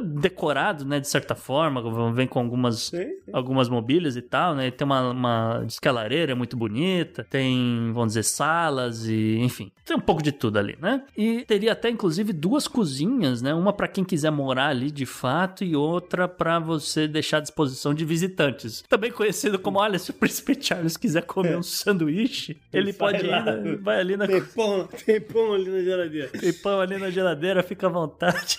[0.01, 3.31] decorado, né, de certa forma, vem com algumas, sim, sim.
[3.33, 4.71] algumas mobílias e tal, né?
[4.71, 9.39] Tem uma, uma diz que a lareira é muito bonita, tem, vamos dizer, salas e,
[9.39, 11.03] enfim, tem um pouco de tudo ali, né?
[11.17, 13.55] E teria até inclusive duas cozinhas, né?
[13.55, 17.93] Uma para quem quiser morar ali de fato e outra para você deixar à disposição
[17.93, 18.83] de visitantes.
[18.89, 23.31] Também conhecido como, olha, se o príncipe Charles quiser comer um sanduíche, ele pode ir,
[23.31, 23.79] né?
[23.81, 26.29] vai ali na tem pão, tem pão ali na geladeira.
[26.29, 28.59] Tem pão ali na geladeira, fica à vontade.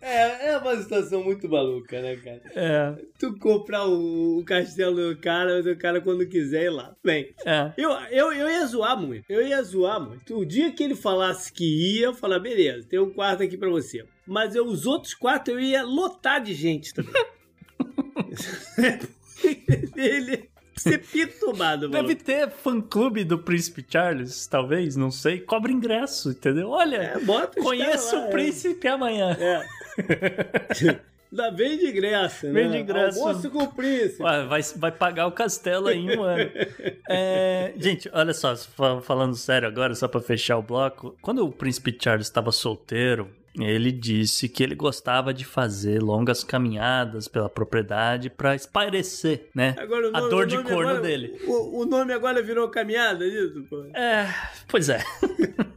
[0.00, 2.42] É, é uma situação muito maluca, né, cara?
[2.54, 2.94] É.
[3.18, 6.94] Tu comprar o, o castelo do cara, o cara quando quiser ir lá.
[7.04, 7.72] Bem, é.
[7.76, 9.24] eu, eu, eu ia zoar muito.
[9.28, 10.38] Eu ia zoar muito.
[10.38, 13.68] O dia que ele falasse que ia, eu falar, beleza, tem um quarto aqui pra
[13.68, 14.04] você.
[14.26, 17.12] Mas eu, os outros quartos eu ia lotar de gente também.
[19.96, 20.48] ele,
[20.78, 22.02] ser perturbado, mano.
[22.02, 25.40] Deve ter fã-clube do Príncipe Charles, talvez, não sei.
[25.40, 26.70] Cobra ingresso, entendeu?
[26.70, 28.30] Olha, é, conheço lá, o é.
[28.30, 28.90] príncipe é.
[28.90, 29.36] amanhã.
[29.38, 30.98] É.
[31.30, 32.52] Ainda vem de graça, né?
[32.54, 33.20] Vem de graça.
[33.20, 34.22] Almoço com o príncipe.
[34.22, 36.50] Vai, vai pagar o castelo aí em um ano.
[37.10, 38.54] É, gente, olha só,
[39.02, 41.16] falando sério agora, só pra fechar o bloco.
[41.22, 43.30] Quando o príncipe Charles estava solteiro,
[43.66, 49.74] ele disse que ele gostava de fazer longas caminhadas pela propriedade para espairecer, né?
[49.88, 51.40] Nome, a dor de corno agora, dele.
[51.46, 53.64] O, o, nome agora virou caminhada, é isso?
[53.68, 53.84] Pô?
[53.94, 54.32] É,
[54.68, 55.02] pois é.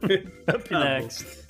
[0.54, 1.42] Up tá next.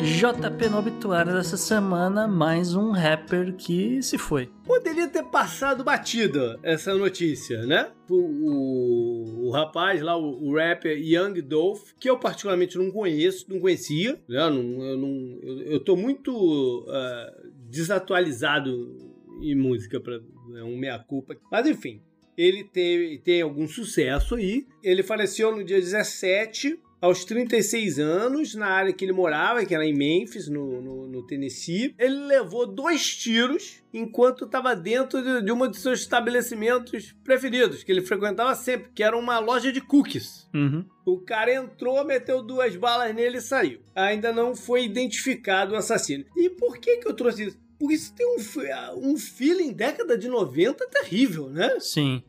[0.00, 4.48] JP no obituário dessa semana, mais um rapper que se foi.
[4.64, 7.92] Poderia ter passado batida essa notícia, né?
[8.08, 13.44] O, o, o rapaz lá, o, o, rapper Young Dolph, que eu particularmente não conheço,
[13.50, 14.42] não conhecia, né?
[14.42, 18.96] Eu, não, eu, eu tô muito uh, desatualizado
[19.42, 20.18] em música, para
[20.56, 21.36] é um meia-culpa.
[21.52, 22.00] Mas enfim,
[22.38, 24.66] ele tem, tem algum sucesso aí.
[24.82, 29.84] Ele faleceu no dia 17 aos 36 anos, na área que ele morava, que era
[29.84, 31.94] em Memphis, no, no, no Tennessee.
[31.98, 37.90] Ele levou dois tiros enquanto estava dentro de, de um dos seus estabelecimentos preferidos, que
[37.90, 40.48] ele frequentava sempre, que era uma loja de cookies.
[40.54, 40.84] Uhum.
[41.06, 43.80] O cara entrou, meteu duas balas nele e saiu.
[43.94, 46.24] Ainda não foi identificado o assassino.
[46.36, 47.58] E por que, que eu trouxe isso?
[47.78, 51.80] Porque isso tem um, um feeling década de 90 terrível, né?
[51.80, 52.22] Sim.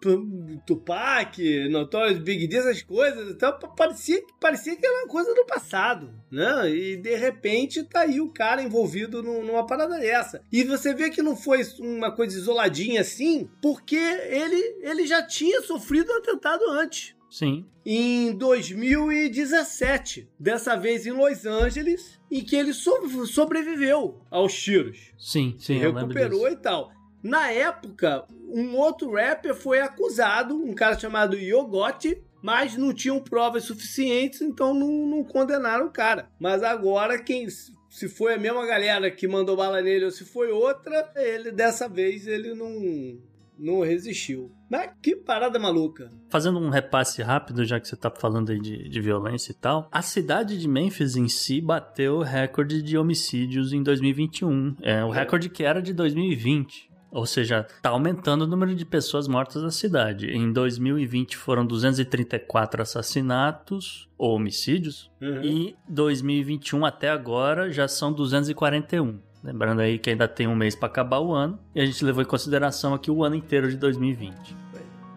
[0.00, 0.26] Pô,
[0.66, 6.12] Tupac, Notorious Big D, essas coisas, então parecia, parecia que era uma coisa do passado,
[6.30, 6.68] né?
[6.70, 10.42] E de repente tá aí o cara envolvido numa parada dessa.
[10.50, 15.62] E você vê que não foi uma coisa isoladinha assim, porque ele, ele já tinha
[15.62, 17.14] sofrido um atentado antes.
[17.30, 17.64] Sim.
[17.84, 25.12] Em 2017, dessa vez em Los Angeles, em que ele so sobreviveu aos tiros.
[25.18, 25.78] Sim, sim.
[25.78, 26.92] Recuperou e tal.
[27.22, 33.64] Na época, um outro rapper foi acusado, um cara chamado Yogote, mas não tinham provas
[33.64, 36.28] suficientes, então não, não condenaram o cara.
[36.38, 40.50] Mas agora, quem se foi a mesma galera que mandou bala nele ou se foi
[40.50, 43.20] outra, ele dessa vez ele não
[43.58, 44.50] não resistiu.
[44.68, 46.10] Mas que parada maluca.
[46.28, 49.88] Fazendo um repasse rápido, já que você tá falando aí de, de violência e tal,
[49.92, 54.76] a cidade de Memphis em si bateu o recorde de homicídios em 2021.
[54.80, 55.18] É o é.
[55.18, 56.90] recorde que era de 2020.
[57.12, 60.28] Ou seja, está aumentando o número de pessoas mortas na cidade.
[60.28, 65.10] Em 2020 foram 234 assassinatos ou homicídios.
[65.20, 65.42] Uhum.
[65.42, 69.20] E 2021 até agora já são 241.
[69.44, 71.58] Lembrando aí que ainda tem um mês para acabar o ano.
[71.74, 74.56] E a gente levou em consideração aqui o ano inteiro de 2020.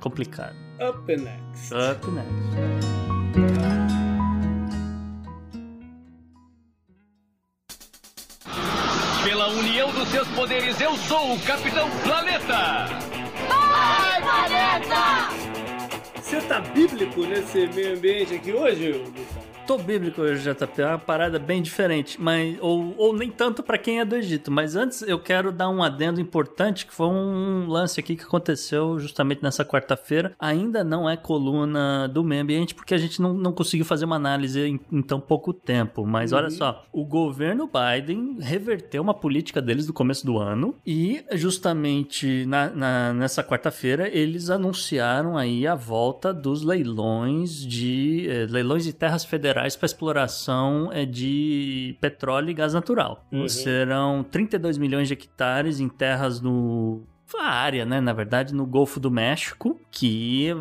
[0.01, 0.55] Complicado.
[0.81, 1.73] Up next.
[1.73, 3.94] Up next.
[9.95, 12.87] Dos seus poderes, eu sou o Capitão Planeta!
[13.47, 15.29] Vai, Planeta!
[16.21, 19.44] Você tá bíblico nesse meio ambiente aqui hoje, Lucas?
[19.65, 23.77] Tô bíblico hoje, JP, é uma parada bem diferente, mas ou, ou nem tanto para
[23.77, 24.51] quem é do Egito.
[24.51, 28.99] Mas antes eu quero dar um adendo importante, que foi um lance aqui que aconteceu
[28.99, 30.33] justamente nessa quarta-feira.
[30.39, 34.15] Ainda não é coluna do meio ambiente, porque a gente não, não conseguiu fazer uma
[34.15, 36.05] análise em, em tão pouco tempo.
[36.05, 36.37] Mas uhum.
[36.37, 42.45] olha só, o governo Biden reverteu uma política deles do começo do ano e justamente
[42.45, 48.93] na, na nessa quarta-feira eles anunciaram aí a volta dos leilões de eh, leilões de
[48.93, 53.25] terras federais para exploração é, de petróleo e gás natural.
[53.31, 53.47] Uhum.
[53.47, 57.03] Serão 32 milhões de hectares em terras no
[57.37, 60.53] a área, né, na verdade, no Golfo do México, que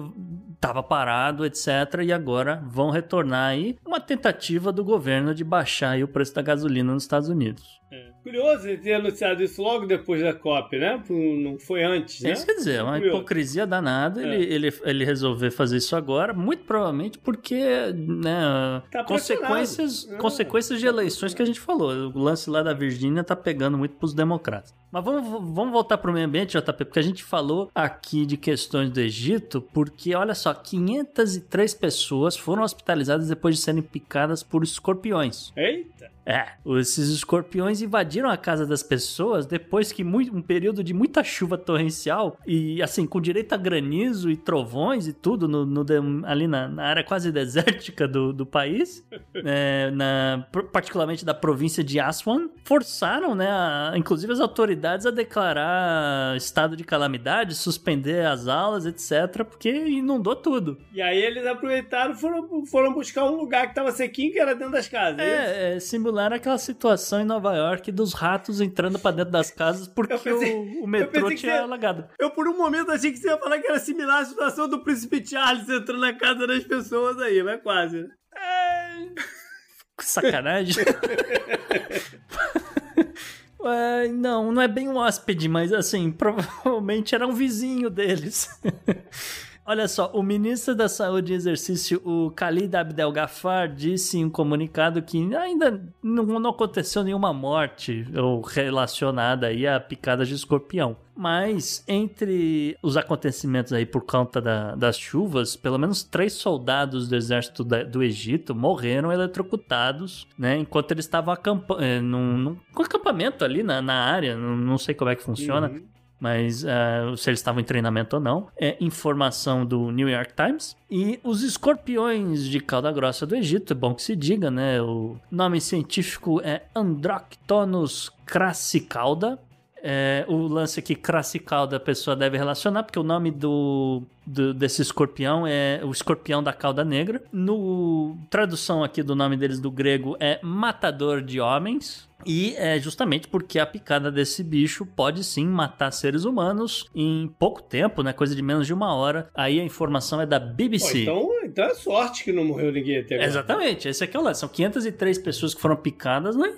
[0.55, 1.69] estava parado, etc.
[2.03, 6.93] E agora vão retornar aí uma tentativa do governo de baixar o preço da gasolina
[6.93, 7.81] nos Estados Unidos.
[7.93, 8.04] É.
[8.25, 10.99] Curioso ele ter anunciado isso logo depois da COP, né?
[11.11, 12.33] Não foi antes, né?
[12.33, 13.19] Isso quer dizer, uma Curioso.
[13.19, 14.25] hipocrisia danada é.
[14.25, 20.17] ele, ele, ele resolver fazer isso agora, muito provavelmente porque, né, tá consequências, é.
[20.17, 21.91] consequências de eleições que a gente falou.
[22.15, 24.75] O lance lá da Virgínia tá pegando muito pros democratas.
[24.95, 28.93] Mas vamos, vamos voltar pro meio ambiente, JP, porque a gente falou aqui de questões
[28.93, 35.53] do Egito, porque olha só, 503 pessoas foram hospitalizadas depois de serem picadas por escorpiões.
[35.57, 36.15] Eita!
[36.27, 41.23] É, esses escorpiões invadiram a casa das pessoas depois que muito, um período de muita
[41.23, 45.85] chuva torrencial e assim, com direito a granizo e trovões e tudo no, no
[46.25, 49.07] ali na, na, área quase desértica do, do país,
[49.45, 56.37] é, na, particularmente da província de Aswan, forçaram, né, a, inclusive as autoridades a declarar
[56.37, 60.79] estado de calamidade, suspender as aulas, etc, porque inundou tudo.
[60.93, 64.55] E aí eles aproveitaram e foram, foram buscar um lugar que estava sequinho, que era
[64.55, 65.21] dentro das casas.
[65.21, 69.51] É, é, é simular aquela situação em Nova York dos ratos entrando para dentro das
[69.51, 72.07] casas porque pensei, o, o, metrô tinha alagado.
[72.19, 74.83] Eu por um momento achei que você ia falar que era similar à situação do
[74.83, 78.07] príncipe Charles entrando na casa das pessoas aí, mas quase.
[78.37, 79.09] É...
[80.01, 80.85] Sacanagem.
[83.67, 88.49] É, não, não é bem um hóspede, mas assim, provavelmente era um vizinho deles.
[89.67, 94.31] Olha só, o ministro da Saúde e Exercício, o Khalid Abdel Ghaffar, disse em um
[94.31, 98.07] comunicado que ainda não, não aconteceu nenhuma morte
[98.53, 100.95] relacionada aí a picadas de escorpião.
[101.17, 107.17] Mas entre os acontecimentos aí por conta da, das chuvas, pelo menos três soldados do
[107.17, 110.59] exército da, do Egito morreram eletrocutados, né?
[110.59, 111.35] Enquanto eles estavam
[111.79, 115.69] eh, num, acampamento ali na, na área, não, não sei como é que funciona.
[115.69, 115.94] Uhum
[116.25, 118.49] mas uh, se eles estavam em treinamento ou não.
[118.57, 120.75] É informação do New York Times.
[120.91, 124.81] E os escorpiões de cauda grossa do Egito, é bom que se diga, né?
[124.81, 129.39] O nome científico é Androctonus crassicauda.
[129.87, 134.81] É, o lance aqui, crassicauda, a pessoa deve relacionar, porque o nome do, do, desse
[134.81, 137.23] escorpião é o escorpião da cauda negra.
[137.31, 142.09] No tradução aqui do nome deles do grego é matador de homens.
[142.27, 147.63] E é justamente porque a picada desse bicho pode sim matar seres humanos em pouco
[147.63, 148.15] tempo, né?
[148.15, 149.29] Coisa de menos de uma hora.
[149.35, 151.05] Aí a informação é da BBC.
[151.05, 153.29] Pô, então, então é sorte que não morreu ninguém até agora.
[153.29, 154.41] Exatamente, esse aqui é o lance.
[154.41, 156.55] São 503 pessoas que foram picadas, né?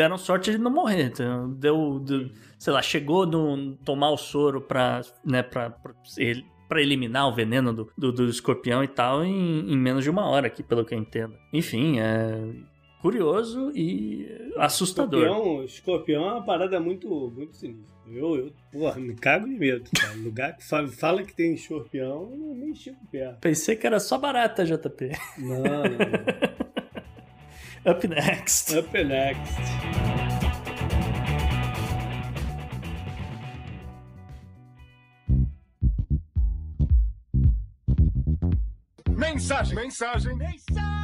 [0.00, 1.12] Deram sorte de não morrer.
[1.58, 6.80] Deu, deu, sei lá, chegou no tomar o soro pra, né, pra, pra ele para
[6.80, 10.46] eliminar o veneno do, do, do, escorpião e tal em, em, menos de uma hora
[10.46, 11.34] aqui, pelo que eu entendo.
[11.52, 12.50] Enfim, é
[13.02, 14.26] curioso e
[14.56, 15.24] assustador.
[15.24, 17.94] Escorpião, escorpião é uma parada muito, muito sinistra.
[18.06, 19.90] Eu, eu porra, me cago de medo.
[20.00, 20.14] Cara.
[20.14, 23.40] Lugar que fala, fala, que tem escorpião, eu nem chego perto.
[23.40, 25.10] Pensei que era só barata, JP.
[25.36, 26.59] Não, não, não.
[27.86, 28.74] Up next.
[28.74, 29.58] Up next.
[39.08, 39.74] Mensagem!
[39.74, 40.36] Mensagem!
[40.36, 40.99] Mensagem!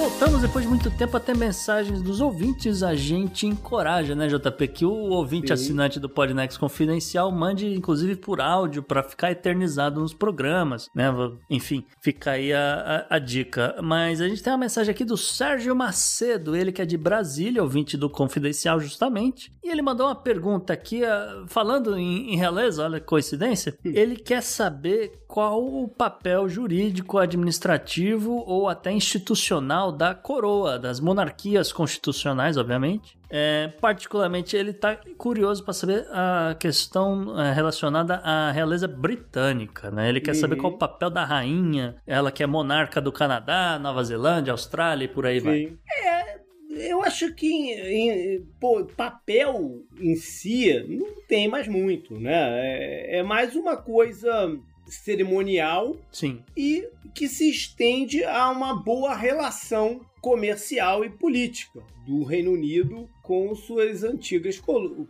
[0.00, 2.82] Voltamos depois de muito tempo até mensagens dos ouvintes.
[2.82, 5.52] A gente encoraja, né, JP, que o ouvinte Sim.
[5.52, 11.12] assinante do Podnext Confidencial mande, inclusive, por áudio para ficar eternizado nos programas, né?
[11.50, 13.76] Enfim, fica aí a, a, a, dica.
[13.82, 17.62] Mas a gente tem uma mensagem aqui do Sérgio Macedo, ele que é de Brasília,
[17.62, 19.52] ouvinte do Confidencial, justamente.
[19.62, 21.02] E ele mandou uma pergunta aqui,
[21.46, 23.76] falando em, em realeza, olha que coincidência.
[23.84, 23.92] Hum.
[23.94, 31.72] Ele quer saber qual o papel jurídico, administrativo ou até institucional da coroa, das monarquias
[31.72, 33.18] constitucionais, obviamente.
[33.28, 39.90] É, particularmente, ele está curioso para saber a questão é, relacionada à realeza britânica.
[39.90, 40.08] Né?
[40.08, 40.40] Ele quer uhum.
[40.40, 45.04] saber qual o papel da rainha, ela que é monarca do Canadá, Nova Zelândia, Austrália
[45.04, 45.46] e por aí Sim.
[45.46, 45.72] vai.
[46.02, 52.32] É, eu acho que em, pô, papel em si não tem mais muito, né?
[52.32, 54.56] É, é mais uma coisa
[54.90, 56.42] cerimonial Sim.
[56.56, 63.54] e que se estende a uma boa relação comercial e política do Reino Unido com
[63.54, 64.60] suas antigas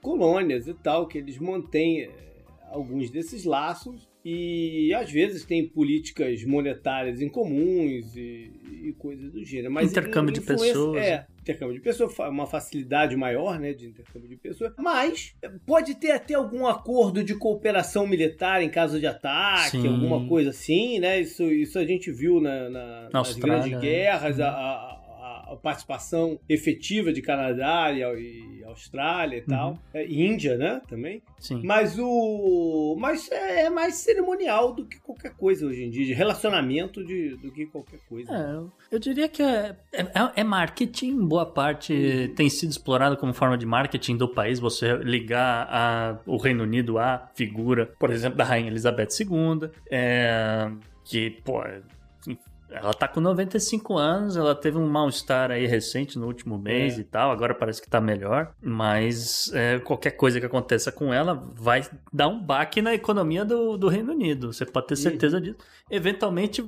[0.00, 2.10] colônias e tal, que eles mantêm eh,
[2.70, 8.52] alguns desses laços e às vezes tem políticas monetárias incomuns e,
[8.84, 9.72] e coisas do gênero.
[9.72, 11.02] Mas intercâmbio de pessoas.
[11.02, 14.72] É, intercâmbio de pessoas, uma facilidade maior né, de intercâmbio de pessoas.
[14.78, 15.34] Mas
[15.66, 19.88] pode ter até algum acordo de cooperação militar em caso de ataque, Sim.
[19.88, 21.20] alguma coisa assim, né?
[21.20, 24.38] Isso, isso a gente viu na, na, na nas grandes guerras.
[24.38, 24.44] Uhum.
[24.44, 24.99] A, a,
[25.50, 29.78] a participação efetiva de Canadá e, e Austrália e tal.
[29.92, 30.80] É, Índia, né?
[30.88, 31.22] Também.
[31.38, 31.62] Sim.
[31.64, 32.96] Mas o.
[32.98, 37.36] Mas é, é mais cerimonial do que qualquer coisa hoje em dia, de relacionamento de,
[37.36, 38.32] do que qualquer coisa.
[38.32, 43.32] É, eu, eu diria que é, é, é marketing, boa parte tem sido explorado como
[43.32, 48.38] forma de marketing do país, você ligar a, o Reino Unido à figura, por exemplo,
[48.38, 50.70] da Rainha Elizabeth II, é,
[51.04, 51.62] que, pô,
[52.70, 57.00] ela tá com 95 anos, ela teve um mal-estar aí recente no último mês É.
[57.00, 61.34] e tal, agora parece que tá melhor, mas é, qualquer coisa que aconteça com ela
[61.54, 65.56] vai dar um baque na economia do, do Reino Unido, você pode ter certeza disso.
[65.90, 66.64] Eventualmente,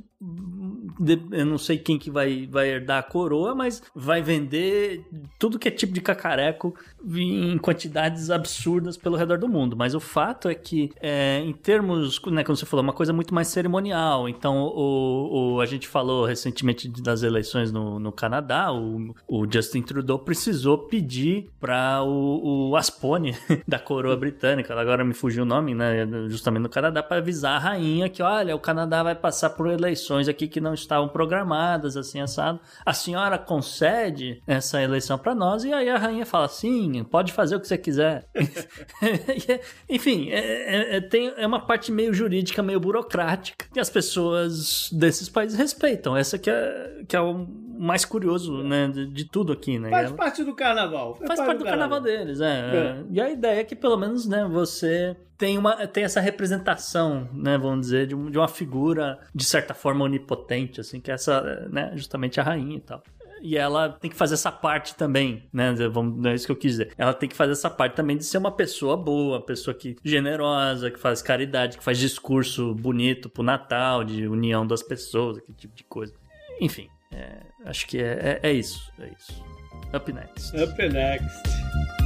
[1.32, 5.04] eu não sei quem que vai, vai herdar a coroa, mas vai vender
[5.38, 6.74] tudo que é tipo de cacareco
[7.14, 9.76] em quantidades absurdas pelo redor do mundo.
[9.76, 13.34] Mas o fato é que, é, em termos, né, como você falou, uma coisa muito
[13.34, 14.28] mais cerimonial.
[14.28, 19.82] Então, o, o- a gente falou recentemente das eleições no, no Canadá, o, o Justin
[19.82, 23.34] Trudeau precisou pedir para o, o Aspone
[23.66, 27.58] da coroa britânica, agora me fugiu o nome, né, justamente no Canadá, para avisar a
[27.58, 32.20] rainha que, olha, o Canadá vai passar por eleições aqui que não estavam programadas, assim,
[32.20, 32.60] assado.
[32.84, 35.64] A senhora concede essa eleição para nós?
[35.64, 38.26] E aí a rainha fala, sim, pode fazer o que você quiser.
[39.88, 44.90] Enfim, é, é- é- tem, é uma parte meio jurídica, meio burocrática, que as pessoas
[44.92, 46.16] desses países respeitam.
[46.16, 47.46] Essa que é, que é o
[47.78, 49.90] mais curioso, né, de, de tudo aqui, né?
[49.90, 51.16] Faz parte do carnaval.
[51.26, 52.46] Faz parte do carnaval deles, é.
[52.46, 53.02] É.
[53.10, 57.58] E a ideia é que pelo menos, né, você tem, uma, tem essa representação, né,
[57.58, 61.90] vamos dizer, de, um- uma figura de certa forma onipotente, assim, que é essa, né,
[61.96, 63.02] justamente a rainha e tal.
[63.40, 65.74] E ela tem que fazer essa parte também, né?
[65.90, 66.92] Vamos, é isso que eu quis dizer.
[66.96, 70.92] Ela tem que fazer essa parte também de ser uma pessoa boa, pessoa que generosa,
[70.92, 75.74] que faz caridade, que faz discurso bonito pro Natal, de união das pessoas, aquele tipo
[75.74, 76.14] de coisa.
[76.60, 78.92] Enfim, é, acho que é, é, é isso.
[79.00, 79.44] É isso.
[79.92, 80.56] Up next.
[80.56, 82.01] Up next.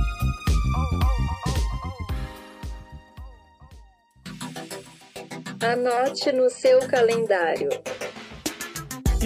[5.61, 7.71] Anote no seu calendário.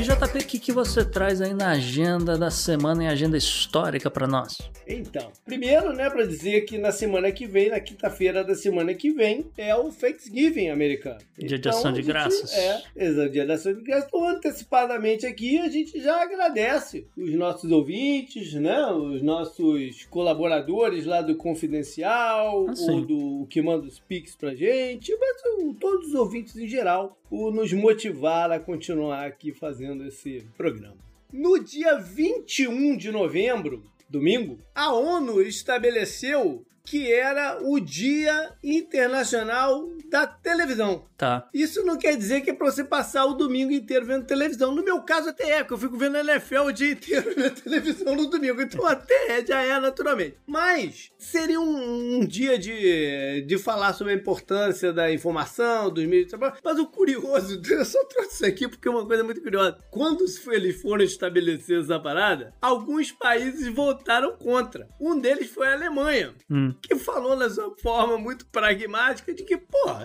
[0.01, 4.11] E JP, o que, que você traz aí na agenda da semana e agenda histórica
[4.11, 4.57] pra nós?
[4.88, 9.11] Então, primeiro, né, pra dizer que na semana que vem, na quinta-feira da semana que
[9.11, 11.18] vem, é o Thanksgiving americano.
[11.38, 12.53] Dia de Então, ação de a gente- graças.
[12.55, 14.07] É, exato, dia de ação de graças.
[14.09, 21.20] Então, antecipadamente aqui, a gente já agradece os nossos ouvintes, né, os nossos colaboradores lá
[21.20, 25.42] do Confidencial, Ah, ou do que manda os pics pra gente, mas
[25.78, 30.97] todos os ouvintes em geral, o nos motivar a continuar aqui fazendo esse programa.
[31.32, 40.26] No dia 21 de novembro, domingo, a ONU estabeleceu que era o Dia Internacional da
[40.26, 41.06] Televisão.
[41.16, 41.48] Tá.
[41.54, 44.74] Isso não quer dizer que é pra você passar o domingo inteiro vendo televisão.
[44.74, 48.14] No meu caso, até é, porque eu fico vendo NFL o dia inteiro na televisão
[48.16, 48.61] no domingo.
[48.61, 50.36] Então, até é, já é naturalmente.
[50.46, 56.24] Mas seria um, um dia de, de falar sobre a importância da informação, dos meios
[56.24, 56.54] de trabalho.
[56.64, 59.78] Mas o curioso, eu só trouxe isso aqui porque é uma coisa muito curiosa.
[59.90, 64.88] Quando eles foram estabelecer essa parada, alguns países votaram contra.
[65.00, 66.74] Um deles foi a Alemanha Hum.
[66.82, 69.56] que falou na sua forma muito pragmática de que,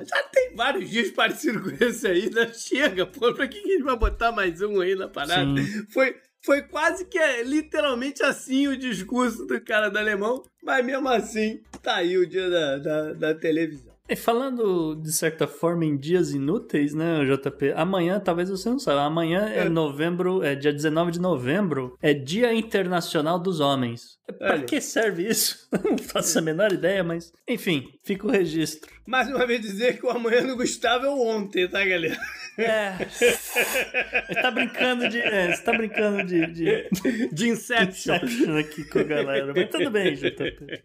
[0.04, 2.52] já tem vários dias parecidos com esse aí, né?
[2.54, 5.62] Chega, pô, pra que que a gente vai botar mais um aí na parada?
[5.62, 5.86] Sim.
[5.90, 11.08] Foi, foi quase que é, literalmente assim o discurso do cara do alemão, mas mesmo
[11.10, 13.94] assim, tá aí o dia da, da, da televisão.
[14.08, 17.74] E falando, de certa forma, em dias inúteis, né, JP?
[17.76, 19.70] Amanhã, talvez você não saiba, amanhã é, É.
[19.70, 24.20] novembro, é dia 19 de novembro, é Dia Internacional dos Homens.
[24.38, 24.64] Pra Olha.
[24.64, 25.68] que serve isso?
[25.84, 27.32] Não faço a menor ideia, mas...
[27.48, 28.92] Enfim, fica o registro.
[29.06, 32.18] Mais uma vez dizer que o amanhã do Gustavo é o ontem, tá, galera?
[32.58, 33.06] É...
[33.06, 35.22] Você tá brincando de...
[35.22, 36.48] É, você tá brincando de...
[36.48, 36.90] de...
[37.32, 38.16] De Inception.
[38.16, 39.54] Inception aqui com a galera.
[39.54, 40.82] Mas tudo bem, JP.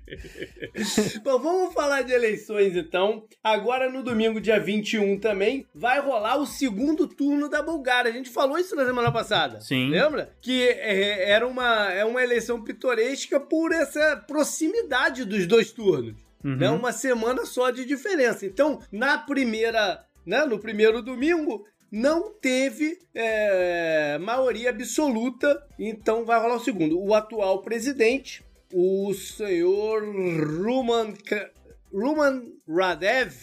[1.23, 3.25] Bom, vamos falar de eleições então.
[3.43, 8.11] Agora no domingo, dia 21 também, vai rolar o segundo turno da Bulgária.
[8.11, 9.61] A gente falou isso na semana passada.
[9.61, 9.91] Sim.
[9.91, 10.35] Lembra?
[10.41, 16.17] Que é, era uma, é uma eleição pitoresca por essa proximidade dos dois turnos.
[16.43, 16.59] Uhum.
[16.61, 18.47] É uma semana só de diferença.
[18.47, 26.57] Então, na primeira, né, no primeiro domingo, não teve é, maioria absoluta, então vai rolar
[26.57, 26.99] o segundo.
[26.99, 31.13] O atual presidente, o senhor Ruman,
[31.93, 33.35] Ruman Radev,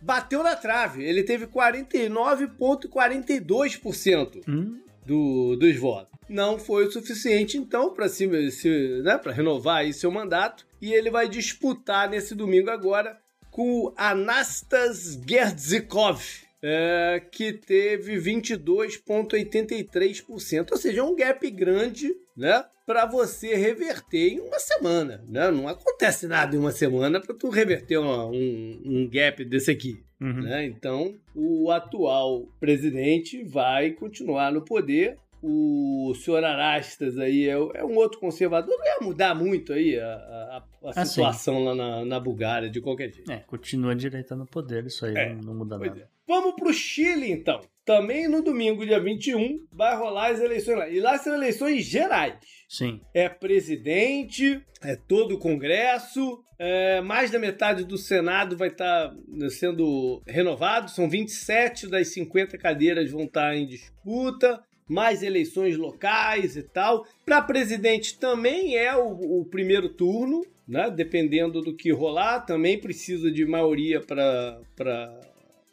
[0.00, 1.04] bateu na trave.
[1.04, 4.80] Ele teve 49,42% Hum?
[5.06, 6.11] do, dos votos.
[6.32, 10.66] Não foi o suficiente, então, para se, se, né, renovar aí seu mandato.
[10.80, 13.20] E ele vai disputar nesse domingo agora
[13.50, 16.22] com o Anastas Gerdzikov,
[16.62, 20.72] é, que teve 22,83%.
[20.72, 22.64] Ou seja, é um gap grande, né?
[22.86, 25.50] Para você reverter em uma semana, né?
[25.50, 30.02] Não acontece nada em uma semana para tu reverter uma, um, um gap desse aqui.
[30.22, 30.42] Uhum.
[30.42, 30.66] Né?
[30.66, 35.18] Então, o atual presidente vai continuar no poder.
[35.42, 38.74] O senhor Arastas aí é, é um outro conservador.
[38.78, 42.80] Não ia mudar muito aí a, a, a Ah, situação lá na, na Bulgária, de
[42.80, 43.30] qualquer jeito.
[43.30, 46.00] É, continua a direita no poder, isso aí É, não, não muda nada.
[46.00, 46.06] é.
[46.28, 47.60] Vamos pro Chile, então.
[47.84, 50.88] Também no domingo, dia 21, vai rolar as eleições lá.
[50.88, 52.34] E lá são eleições gerais.
[52.68, 53.00] Sim.
[53.12, 59.12] É presidente, é todo o Congresso, é, mais da metade do Senado vai estar
[59.50, 60.88] sendo renovado.
[60.90, 64.62] São 27 das 50 cadeiras vão estar em disputa.
[64.92, 67.06] Mais eleições locais e tal.
[67.24, 70.90] Para presidente também é o, o primeiro turno, né?
[70.90, 75.20] Dependendo do que rolar, também precisa de maioria para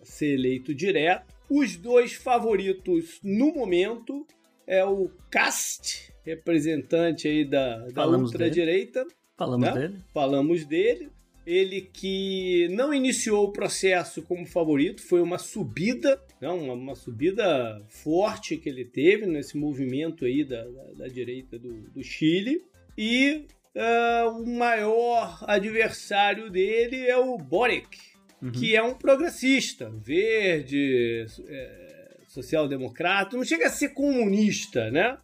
[0.04, 1.34] ser eleito direto.
[1.50, 4.26] Os dois favoritos no momento
[4.66, 9.06] é o Cast, representante aí da, da ultradireita.
[9.38, 9.74] Falamos Né?
[9.74, 9.96] dele?
[10.14, 11.10] Falamos dele.
[11.50, 18.56] Ele que não iniciou o processo como favorito, foi uma subida, não, uma, subida forte
[18.56, 22.62] que ele teve nesse movimento aí da, da, da direita do, do Chile.
[22.96, 27.98] E ah, o maior adversário dele é o Boric,
[28.42, 28.52] Uhum.
[28.52, 35.18] que é um progressista, verde, é, social-democrata, não chega a ser comunista, né?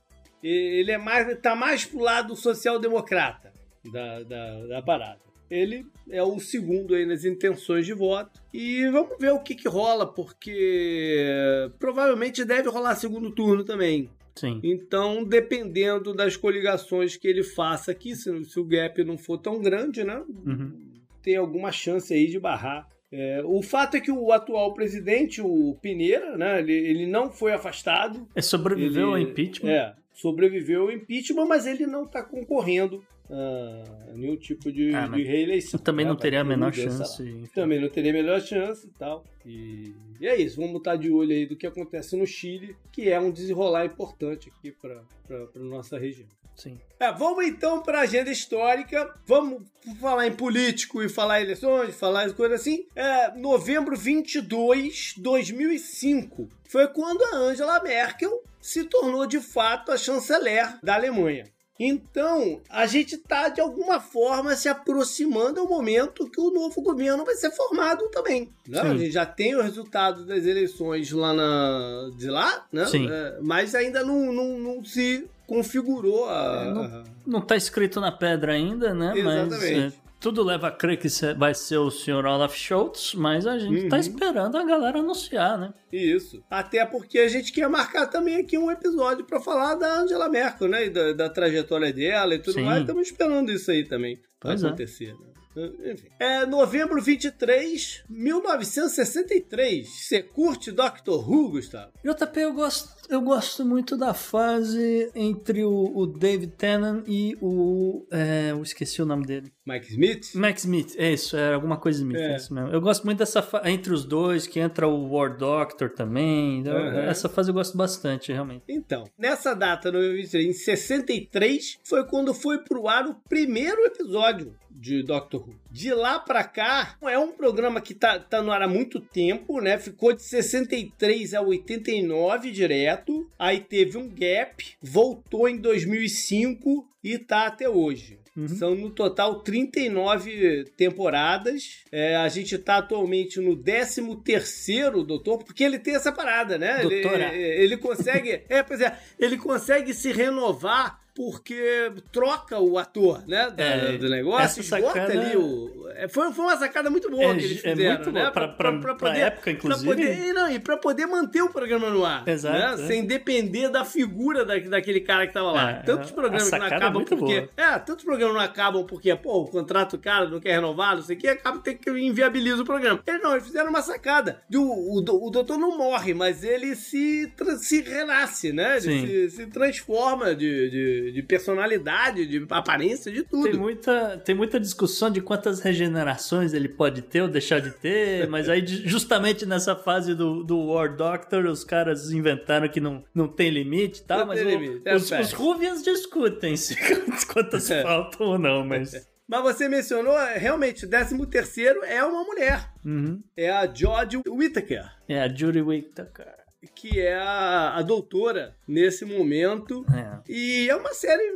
[0.44, 3.54] Ele é mais, tá mais pro lado social-democrata
[3.92, 5.25] da, da, da parada.
[5.50, 8.42] Ele é o segundo aí nas intenções de voto.
[8.54, 14.10] E vamos ver o que, que rola, porque provavelmente deve rolar segundo turno também.
[14.36, 14.60] Sim.
[14.64, 19.62] Então, dependendo das coligações que ele faça aqui, se, se o gap não for tão
[19.62, 20.22] grande, né?
[20.46, 20.74] Uhum.
[21.22, 22.88] Tem alguma chance aí de barrar.
[23.12, 26.60] É, o fato é que o atual presidente, o Pineira, né?
[26.60, 28.28] Ele, ele não foi afastado.
[28.36, 29.72] Ele sobreviveu ao Ele- impeachment?
[29.72, 35.24] É, sobreviveu ao impeachment, mas ele não está concorrendo a nenhum tipo de, Ah, de
[35.24, 35.80] reeleição.
[35.80, 36.12] Também né?
[36.12, 37.24] não teria a menor chance.
[37.24, 37.50] enfim.
[37.54, 39.24] Também não teria a melhor chance e tal.
[39.46, 43.10] E, e é isso, vamos estar de olho aí do que acontece no Chile, que
[43.10, 46.28] é um desenrolar importante aqui para a nossa região.
[46.56, 46.80] Sim.
[46.98, 49.14] É, vamos então para a agenda histórica.
[49.26, 49.64] Vamos
[50.00, 52.86] falar em político e falar em eleições, falar em coisas assim.
[52.96, 56.48] É, novembro 22, 2005.
[56.70, 61.46] Foi quando a Angela Merkel se tornou de fato a chanceler da Alemanha.
[61.80, 67.26] Então, a gente está de alguma forma se aproximando ao momento que o novo governo
[67.26, 68.50] vai ser formado também.
[68.68, 68.80] né?
[68.80, 72.86] A gente já tem o resultado das eleições lá na, de lá, né?
[73.10, 76.64] É, mas ainda não, não, não se configurou a.
[76.66, 79.14] É, não- Não tá escrito na pedra ainda, né?
[79.22, 79.96] Mas Exatamente.
[79.98, 81.08] é, tudo leva a crer que
[81.38, 84.02] vai ser o senhor Olaf Scholz, mas a gente tá Uhum.
[84.02, 85.72] esperando a galera anunciar, né?
[85.94, 86.44] Isso.
[86.50, 90.68] Até porque a gente quer marcar também aqui um episódio para falar da Angela Merkel,
[90.68, 90.88] né?
[90.88, 92.64] E da, da trajetória dela e tudo Sim.
[92.64, 92.82] mais.
[92.82, 94.68] Estamos esperando isso aí também Pois é.
[94.68, 95.14] acontecer.
[95.14, 95.70] né?
[95.92, 96.08] Enfim.
[96.20, 99.88] É novembro 23, 1963.
[99.88, 101.92] Você curte Doctor Who, Gustavo?
[102.04, 108.06] JP, eu gosto, eu gosto muito da fase entre o, o David Tennant e o.
[108.12, 109.52] É, eu esqueci o nome dele.
[109.66, 110.36] Mike Smith?
[110.36, 112.34] Max Smith, é isso, é alguma coisa Smith, É.
[112.34, 112.70] é isso mesmo.
[112.70, 116.64] Eu gosto muito dessa fase entre os dois, que entra o War Doctor também.
[116.68, 117.00] Aham.
[117.02, 118.64] Essa fase eu gosto bastante, realmente.
[118.70, 124.56] Então, nessa data, no 23, em 63, foi quando foi pro ar o primeiro episódio
[124.70, 125.56] de Doctor Who.
[125.76, 129.60] De lá pra cá, é um programa que tá, tá no ar há muito tempo,
[129.60, 129.78] né?
[129.78, 137.48] Ficou de 63 a 89 direto, aí teve um gap, voltou em 2005 e tá
[137.48, 138.18] até hoje.
[138.38, 138.48] Uhum.
[138.48, 141.84] São no total 39 temporadas.
[141.92, 146.86] É, a gente tá atualmente no 13º Doutor, porque ele tem essa parada, né?
[146.86, 147.36] Ele, Doutora.
[147.36, 153.64] ele consegue, é, pois é, ele consegue se renovar porque troca o ator, né, da-
[153.64, 155.88] É, do negócio, essa bota ali o...
[155.96, 158.20] é, Foi, foi uma sacada muito boa É, que eles é fizeram, muito né?
[158.22, 159.86] boa, pra- pra- pra época, inclusive.
[159.88, 162.84] Pra poder, e não, e pra poder manter o programa no ar, Exato, né?
[162.84, 162.88] é.
[162.88, 165.72] Sem depender da figura da, daquele cara que tava lá.
[165.72, 167.42] É, tantos programas que não é acabam porque...
[167.42, 167.50] boa.
[167.56, 171.02] É, tantos programas não acabam porque, pô, o contrato do cara não quer renovar, não
[171.04, 173.00] sei o que, acaba ter que inviabiliza o programa.
[173.08, 174.42] Eles não, eles fizeram uma sacada.
[174.54, 178.78] O, o, o doutor não morre, mas ele se, se renasce, né?
[178.78, 183.44] Ele se, se transforma de, de, de personalidade, de aparência, de tudo.
[183.50, 188.28] Tem muita, tem muita discussão de quantas regenerações ele pode ter ou deixar de ter,
[188.30, 193.28] mas aí justamente nessa fase do, do War Doctor, os caras inventaram que não, não
[193.28, 196.76] tem limite e tal, Não mas o- limite, é os, os Ruvians discutem se
[197.32, 197.82] quantas É.
[197.82, 198.94] faltam ou não, mas
[199.28, 202.70] Mas você mencionou, realmente, o 13 terceiro é uma mulher.
[202.86, 203.24] Uhum.
[203.36, 204.86] É a George Whittaker.
[205.10, 206.32] É a Judy Whittaker.
[206.74, 209.86] Que é a, a doutora nesse momento.
[209.94, 210.32] É.
[210.32, 211.32] E é uma série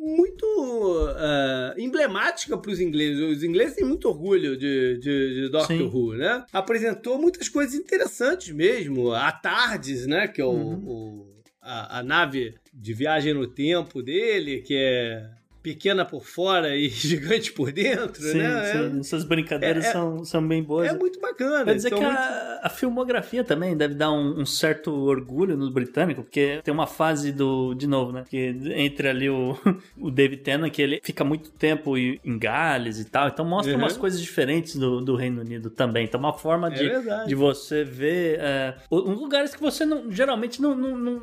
[0.00, 3.20] muito uh, emblemática para os ingleses.
[3.20, 5.82] Os ingleses têm muito orgulho de, de, de Doctor Sim.
[5.92, 6.44] Who, né?
[6.52, 9.12] Apresentou muitas coisas interessantes mesmo.
[9.12, 10.28] A Tardes, né?
[10.28, 10.84] Que é o, Uhum.
[10.86, 15.28] o- a, a nave de viagem no tempo dele, que é
[15.66, 18.72] pequena por fora e gigante por dentro, Sim, né?
[18.72, 20.86] sim, essas brincadeiras é- é- são, são bem boas.
[20.88, 21.64] É, é muito bacana.
[21.64, 25.56] Quer dizer Então, que muito- a, a filmografia também deve dar um, um certo orgulho
[25.56, 27.74] no britânico, porque tem uma fase do.
[27.74, 28.22] De novo, né?
[28.30, 29.58] Que entre ali o,
[29.98, 33.78] o David Tennant, que ele fica muito tempo em Gales e tal, então mostra Uhum.
[33.80, 36.04] umas coisas diferentes do, do Reino Unido também.
[36.04, 37.28] Então, uma forma É de, verdade.
[37.28, 41.20] de você ver é, o- lugares que você não, geralmente não, não, não,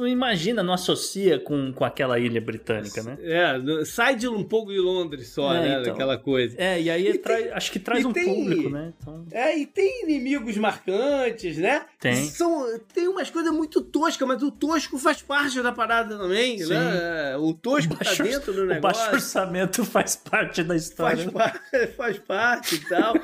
[0.00, 3.16] não imagina, não associa com, com aquela ilha britânica, né?
[3.22, 5.68] É, sai de um pouco de Londres só, É, né?
[5.80, 5.92] então.
[5.92, 6.56] Daquela coisa.
[6.58, 8.92] É, e aí E tem- acho que traz um tem- público, né?
[9.00, 11.82] Então, É, e tem inimigos marcantes, né?
[12.00, 12.16] Tem.
[12.16, 16.70] São, tem umas coisas muito toscas, mas o tosco faz parte da parada também, Sim.
[16.70, 17.36] né?
[17.38, 19.12] O tosco tá baixo- dentro do o baixo negócio.
[19.14, 21.28] orçamento faz parte da história.
[21.30, 21.60] Faz, par-
[21.96, 23.14] faz parte e tal.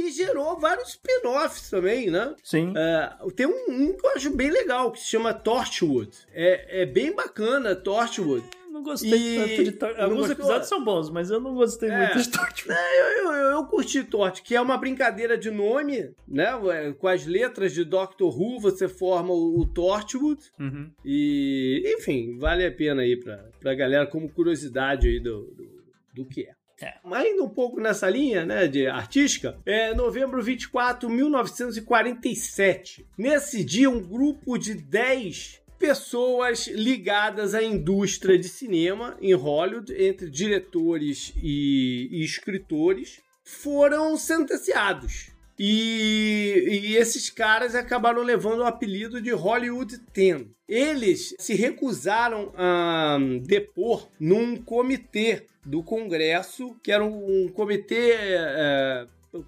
[0.00, 2.34] E gerou vários spin-offs também, né?
[2.42, 2.72] Sim.
[2.76, 6.10] É, tem um, um que eu acho bem legal, que se chama Torchwood.
[6.32, 8.44] É, é bem bacana, Torchwood.
[8.70, 11.88] Não gostei E- tanto de Tor- não Alguns episódios são bons, mas eu não gostei
[11.90, 11.98] É.
[11.98, 12.78] muito de Torchwood.
[12.78, 16.46] É, eu, eu, eu, curti Torch, que é uma brincadeira de nome, né?
[16.72, 20.40] É, Com as letras de Doctor Who, você forma o, o Torchwood.
[20.60, 20.92] Uhum.
[21.04, 25.68] E, enfim, vale a pena aí pra, pra galera como curiosidade aí do, do,
[26.14, 26.52] do que é.
[26.80, 26.94] É.
[27.04, 33.06] Mas ainda um pouco nessa linha, né, de artística, é novembro 24, 1947.
[33.16, 40.28] Nesse dia, um grupo de 10 pessoas ligadas à indústria de cinema em Hollywood, entre
[40.28, 45.30] diretores e, e escritores, foram sentenciados.
[45.58, 50.50] E, e esses caras acabaram levando o apelido de Hollywood Ten.
[50.68, 59.06] Eles se recusaram a depor num comitê do Congresso, que era um, comitê é,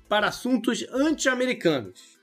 [0.09, 2.19] para assuntos anti-americanos.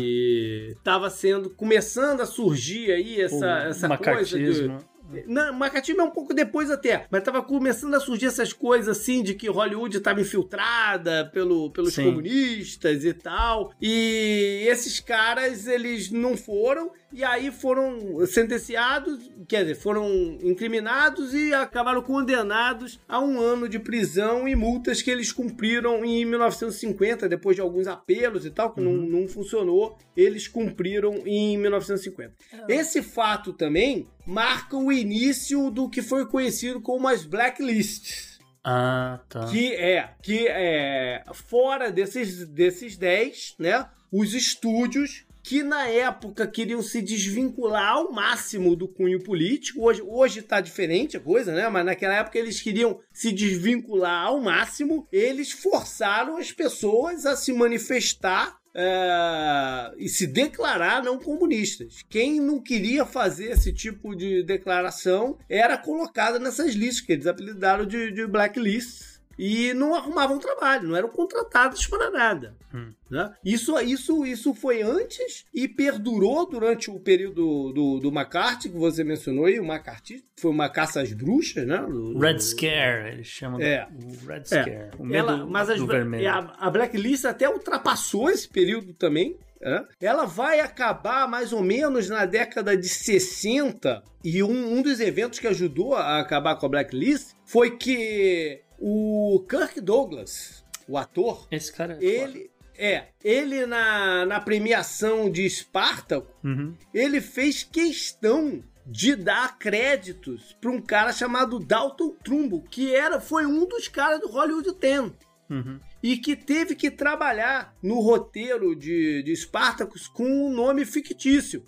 [0.00, 4.89] E estava sendo começando a surgir aí essa, o essa coisa de.
[5.26, 9.22] Não, macartismo é um pouco depois até, mas tava começando a surgir essas coisas assim
[9.22, 12.04] de que Hollywood estava infiltrada pelo, pelos Sim.
[12.04, 13.72] comunistas e tal.
[13.80, 21.52] E esses caras, eles não foram, e aí foram sentenciados, quer dizer, foram incriminados e
[21.52, 27.56] acabaram condenados a um ano de prisão e multas que eles cumpriram em 1950, depois
[27.56, 32.34] de alguns apelos e tal, que não, não funcionou, eles cumpriram em 1950.
[32.68, 38.38] Esse fato também marca o início do que foi conhecido como as blacklists.
[38.62, 39.46] Ah, tá.
[39.46, 43.86] Que é, que é fora desses, desses 10, né?
[44.12, 49.82] Os estúdios que na época queriam se desvincular ao máximo do cunho político.
[49.82, 51.68] Hoje, hoje tá diferente a coisa, né?
[51.68, 55.08] Mas naquela época eles queriam se desvincular ao máximo.
[55.10, 62.04] Eles forçaram as pessoas a se manifestar é, e se declarar não comunistas.
[62.08, 67.84] Quem não queria fazer esse tipo de declaração era colocado nessas listas, que eles apelidaram
[67.84, 69.09] de, de blacklists.
[69.42, 72.54] E não arrumavam trabalho, não eram contratados para nada.
[72.74, 72.92] Hum.
[73.10, 73.32] né?
[73.44, 79.02] Isso, isso, isso foi antes e perdurou durante o período do, do McCarthy, que você
[79.02, 81.78] mencionou aí, o McCarthy, foi uma caça às bruxas, né?
[81.78, 83.88] Do- Red do- Scare, eles chamam É.
[83.90, 84.90] o Red Scare.
[84.98, 86.22] O medo ela, mas as do bla- vermelho.
[86.22, 89.36] e a, a Blacklist até ultrapassou esse período também.
[89.60, 89.84] né?
[90.00, 94.02] Ela vai acabar mais ou menos na década de 60.
[94.24, 99.44] E um, um dos eventos que ajudou a acabar com a Blacklist foi que o
[99.48, 102.50] Kirk Douglas, o ator, Esse cara é ele.
[102.76, 106.48] É, ele na, na premiação de Espartaco, foda.
[106.48, 106.74] Uhum.
[106.94, 113.44] ele fez questão de dar créditos para um cara chamado Dalton Trumbo, que era foi
[113.44, 115.12] um dos caras do Hollywood Ten
[115.50, 115.80] Uhum.
[116.00, 121.66] e que teve que trabalhar no roteiro de, de Spartacus com um nome fictício.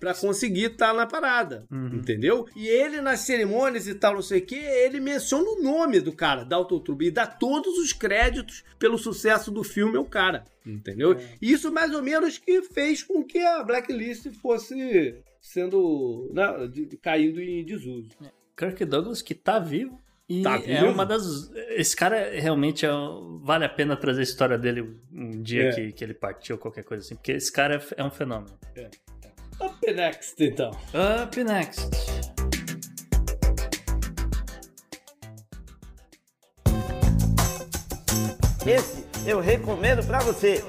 [0.00, 1.88] Pra conseguir estar na parada, Uhum.
[1.96, 2.48] entendeu?
[2.56, 6.10] E ele nas cerimônias e tal, não sei o que, ele menciona o nome do
[6.10, 11.12] cara, Dalton Trumbo, e dá todos os créditos pelo sucesso do filme ao cara, entendeu?
[11.12, 11.34] É.
[11.42, 17.40] Isso mais ou menos que fez com que a Blacklist fosse sendo, né, de- caindo
[17.40, 18.08] em desuso.
[18.56, 20.00] Kirk Douglas, que tá vivo.
[20.28, 20.92] E Tá é vivo?
[20.92, 21.50] uma das.
[21.70, 22.90] Esse cara realmente é...
[23.42, 25.72] vale a pena trazer a história dele um dia É.
[25.72, 27.16] que, que ele partiu, qualquer coisa assim.
[27.16, 28.56] Porque esse cara é, é um fenômeno.
[29.60, 30.70] Up next, então.
[30.94, 31.90] Up next.
[38.66, 40.64] Esse eu recomendo para você.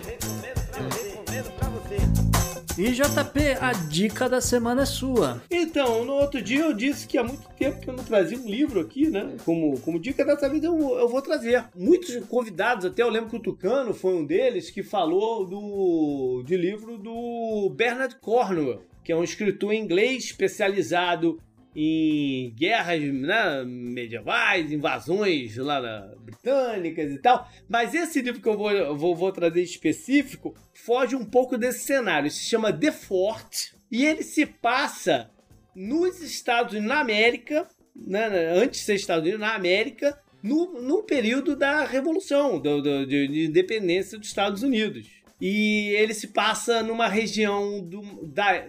[2.77, 5.43] E JP, a dica da semana é sua.
[5.51, 8.47] Então, no outro dia eu disse que há muito tempo que eu não trazia um
[8.47, 9.35] livro aqui, né?
[9.43, 11.65] Como, como dica dessa vez eu, eu vou trazer.
[11.75, 16.55] Muitos convidados, até eu lembro que o Tucano foi um deles que falou do de
[16.55, 21.39] livro do Bernard Cornwell, que é um escritor inglês especializado
[21.75, 27.49] em guerras né, medievais, invasões lá na, britânicas e tal.
[27.69, 32.29] Mas esse livro que eu vou, vou, vou trazer específico foge um pouco desse cenário.
[32.29, 35.31] Se chama The Fort e ele se passa
[35.75, 41.03] nos Estados Unidos, na América, né, antes de ser Estados Unidos, na América, no, no
[41.03, 45.21] período da Revolução, do, do, de independência dos Estados Unidos.
[45.39, 48.67] E ele se passa numa região do, da,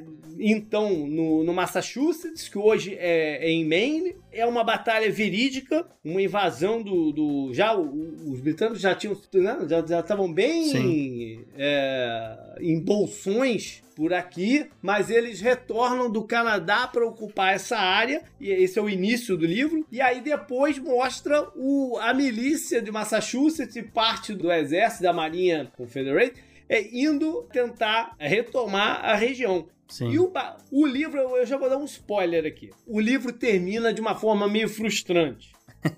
[0.50, 4.16] então no, no, Massachusetts, que hoje é, é, em Maine.
[4.32, 7.12] É uma batalha verídica, uma invasão do.
[7.12, 9.14] do já os britânicos já tinham.
[9.34, 17.06] Né, já estavam bem é, em bolsões por aqui, mas eles retornam do Canadá para
[17.06, 19.86] ocupar essa área, e esse é o início do livro.
[19.92, 25.70] E aí depois mostra o, a milícia de Massachusetts e parte do exército da Marinha
[25.76, 26.42] Confederate
[26.72, 29.66] é, indo tentar retomar a região.
[29.92, 30.10] Sim.
[30.10, 30.32] E o,
[30.70, 32.70] o livro, eu já vou dar um spoiler aqui.
[32.86, 35.52] O livro termina de uma forma meio frustrante.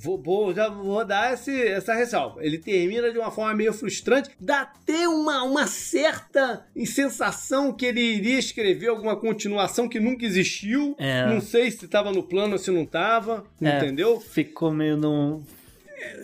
[0.00, 2.44] Vou, vou, já vou dar esse, essa ressalva.
[2.44, 4.30] Ele termina de uma forma meio frustrante.
[4.38, 10.94] Dá até uma, uma certa sensação que ele iria escrever alguma continuação que nunca existiu.
[10.98, 11.26] É.
[11.26, 13.44] Não sei se estava no plano ou se não estava.
[13.60, 14.20] É, entendeu?
[14.20, 15.42] Ficou meio no.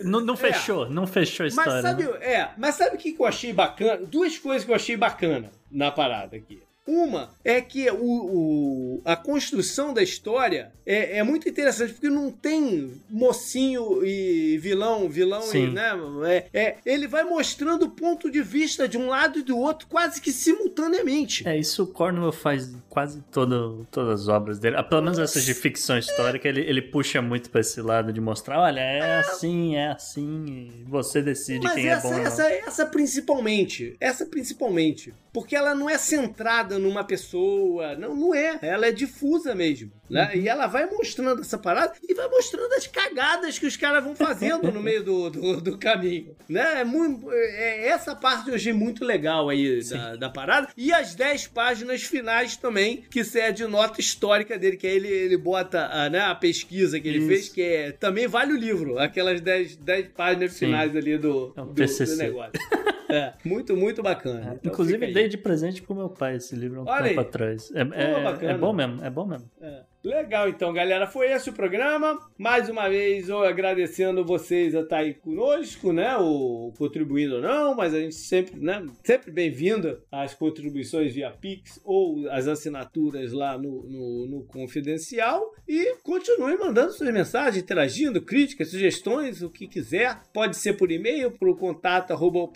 [0.05, 0.89] Não, não fechou, é.
[0.89, 1.73] não fechou a história.
[1.73, 2.11] Mas sabe, né?
[2.21, 4.05] é, mas sabe o que eu achei bacana?
[4.05, 6.61] Duas coisas que eu achei bacana na parada aqui.
[6.87, 12.29] Uma é que o, o, a construção da história é, é, muito interessante, porque não
[12.29, 15.65] tem mocinho e vilão, vilão Sim.
[15.65, 15.91] e, né?
[16.25, 19.87] É, é, ele vai mostrando o ponto de vista de um lado e do outro
[19.87, 21.47] quase que simultaneamente.
[21.47, 24.81] É, isso o Cornwell faz quase todo, todas as obras dele.
[24.83, 28.61] Pelo menos essas de ficção histórica, ele, ele puxa muito pra esse lado de mostrar,
[28.61, 29.19] olha, é, é.
[29.19, 32.19] assim, é assim, e você decide Mas quem essa, é bom.
[32.19, 37.93] Essa, essa principalmente, essa principalmente, porque ela não é centrada numa pessoa.
[37.97, 38.57] Não, não é.
[38.61, 39.91] Ela é difusa mesmo.
[40.09, 40.31] Né?
[40.33, 40.39] Uhum.
[40.39, 44.15] E ela vai mostrando essa parada e vai mostrando as cagadas que os caras vão
[44.15, 46.37] fazendo no meio do, do, do, caminho.
[46.47, 46.79] Né?
[46.79, 50.69] É muito, é, essa parte eu achei muito legal aí da, da, parada.
[50.77, 55.09] E as 10 páginas finais também, que é de nota histórica dele, que aí ele,
[55.09, 57.27] ele bota a, né, a pesquisa que ele Isso.
[57.27, 58.97] fez, que é, também vale o livro.
[58.97, 60.67] Aquelas 10, 10 páginas Sim.
[60.67, 62.53] finais ali do, é do, do negócio.
[63.15, 64.51] É, muito, muito bacana.
[64.51, 67.19] É, então inclusive, dei de presente pro meu pai esse livro há um Olha tempo
[67.19, 67.25] aí.
[67.25, 67.71] atrás.
[67.73, 69.49] É, é, é, bom mesmo, é bom mesmo.
[69.61, 69.83] É.
[70.05, 71.07] Legal, então, galera.
[71.07, 72.19] Foi esse o programa.
[72.37, 76.15] Mais uma vez, eu agradecendo vocês a estar aí conosco, né?
[76.17, 78.85] O contribuindo ou não, mas a gente sempre, né?
[79.03, 85.43] Sempre bem-vindo às contribuições via Pix ou as assinaturas lá no, no, no Confidencial.
[85.67, 90.21] E continue mandando suas mensagens, interagindo, críticas, sugestões, o que quiser.
[90.31, 92.47] Pode ser por e-mail, para o contato arroba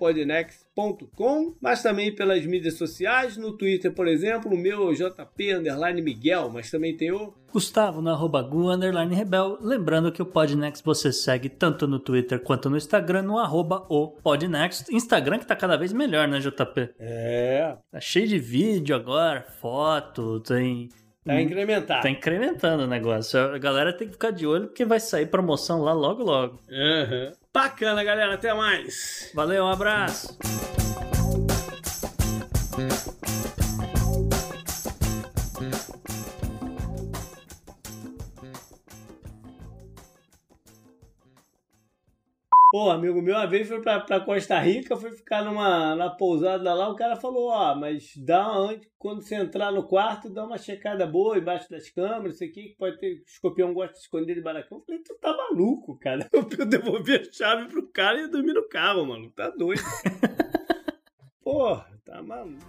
[1.61, 6.71] mas também pelas mídias sociais, no Twitter, por exemplo, o meu JP Underline Miguel, mas
[6.71, 9.57] também tem o Gustavo no arroba Gu, underline Rebel.
[9.59, 14.07] Lembrando que o Podnext você segue tanto no Twitter quanto no Instagram, no arroba o
[14.07, 14.91] Podnext.
[14.91, 16.89] Instagram que tá cada vez melhor, né, JP?
[16.99, 17.75] É.
[17.91, 20.89] Tá cheio de vídeo agora, foto, tem...
[21.25, 22.01] Tá incrementando.
[22.01, 23.39] Tá incrementando o negócio.
[23.39, 26.59] A galera tem que ficar de olho porque vai sair promoção lá logo, logo.
[26.69, 27.31] Uhum.
[27.59, 28.35] Bacana, galera.
[28.35, 29.31] Até mais.
[29.33, 30.37] Valeu, um abraço.
[42.71, 46.71] Pô, amigo meu, uma vez foi pra, pra Costa Rica, foi ficar numa na pousada
[46.71, 50.57] lá, o cara falou, ó, mas dá antes, quando você entrar no quarto, dá uma
[50.57, 54.41] checada boa embaixo das câmeras, isso aqui, que pode ter, escorpião gosta de esconder de
[54.41, 54.77] baracão.
[54.77, 56.29] Eu falei, tu tá maluco, cara.
[56.31, 59.31] Eu devolvi a chave pro cara e ia dormir no carro, mano.
[59.31, 59.81] Tá doido.
[61.41, 62.59] Porra, tá maluco.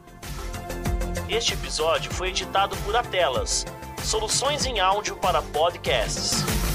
[1.29, 3.67] Este episódio foi editado por Atelas,
[4.03, 6.70] soluções em áudio para podcasts.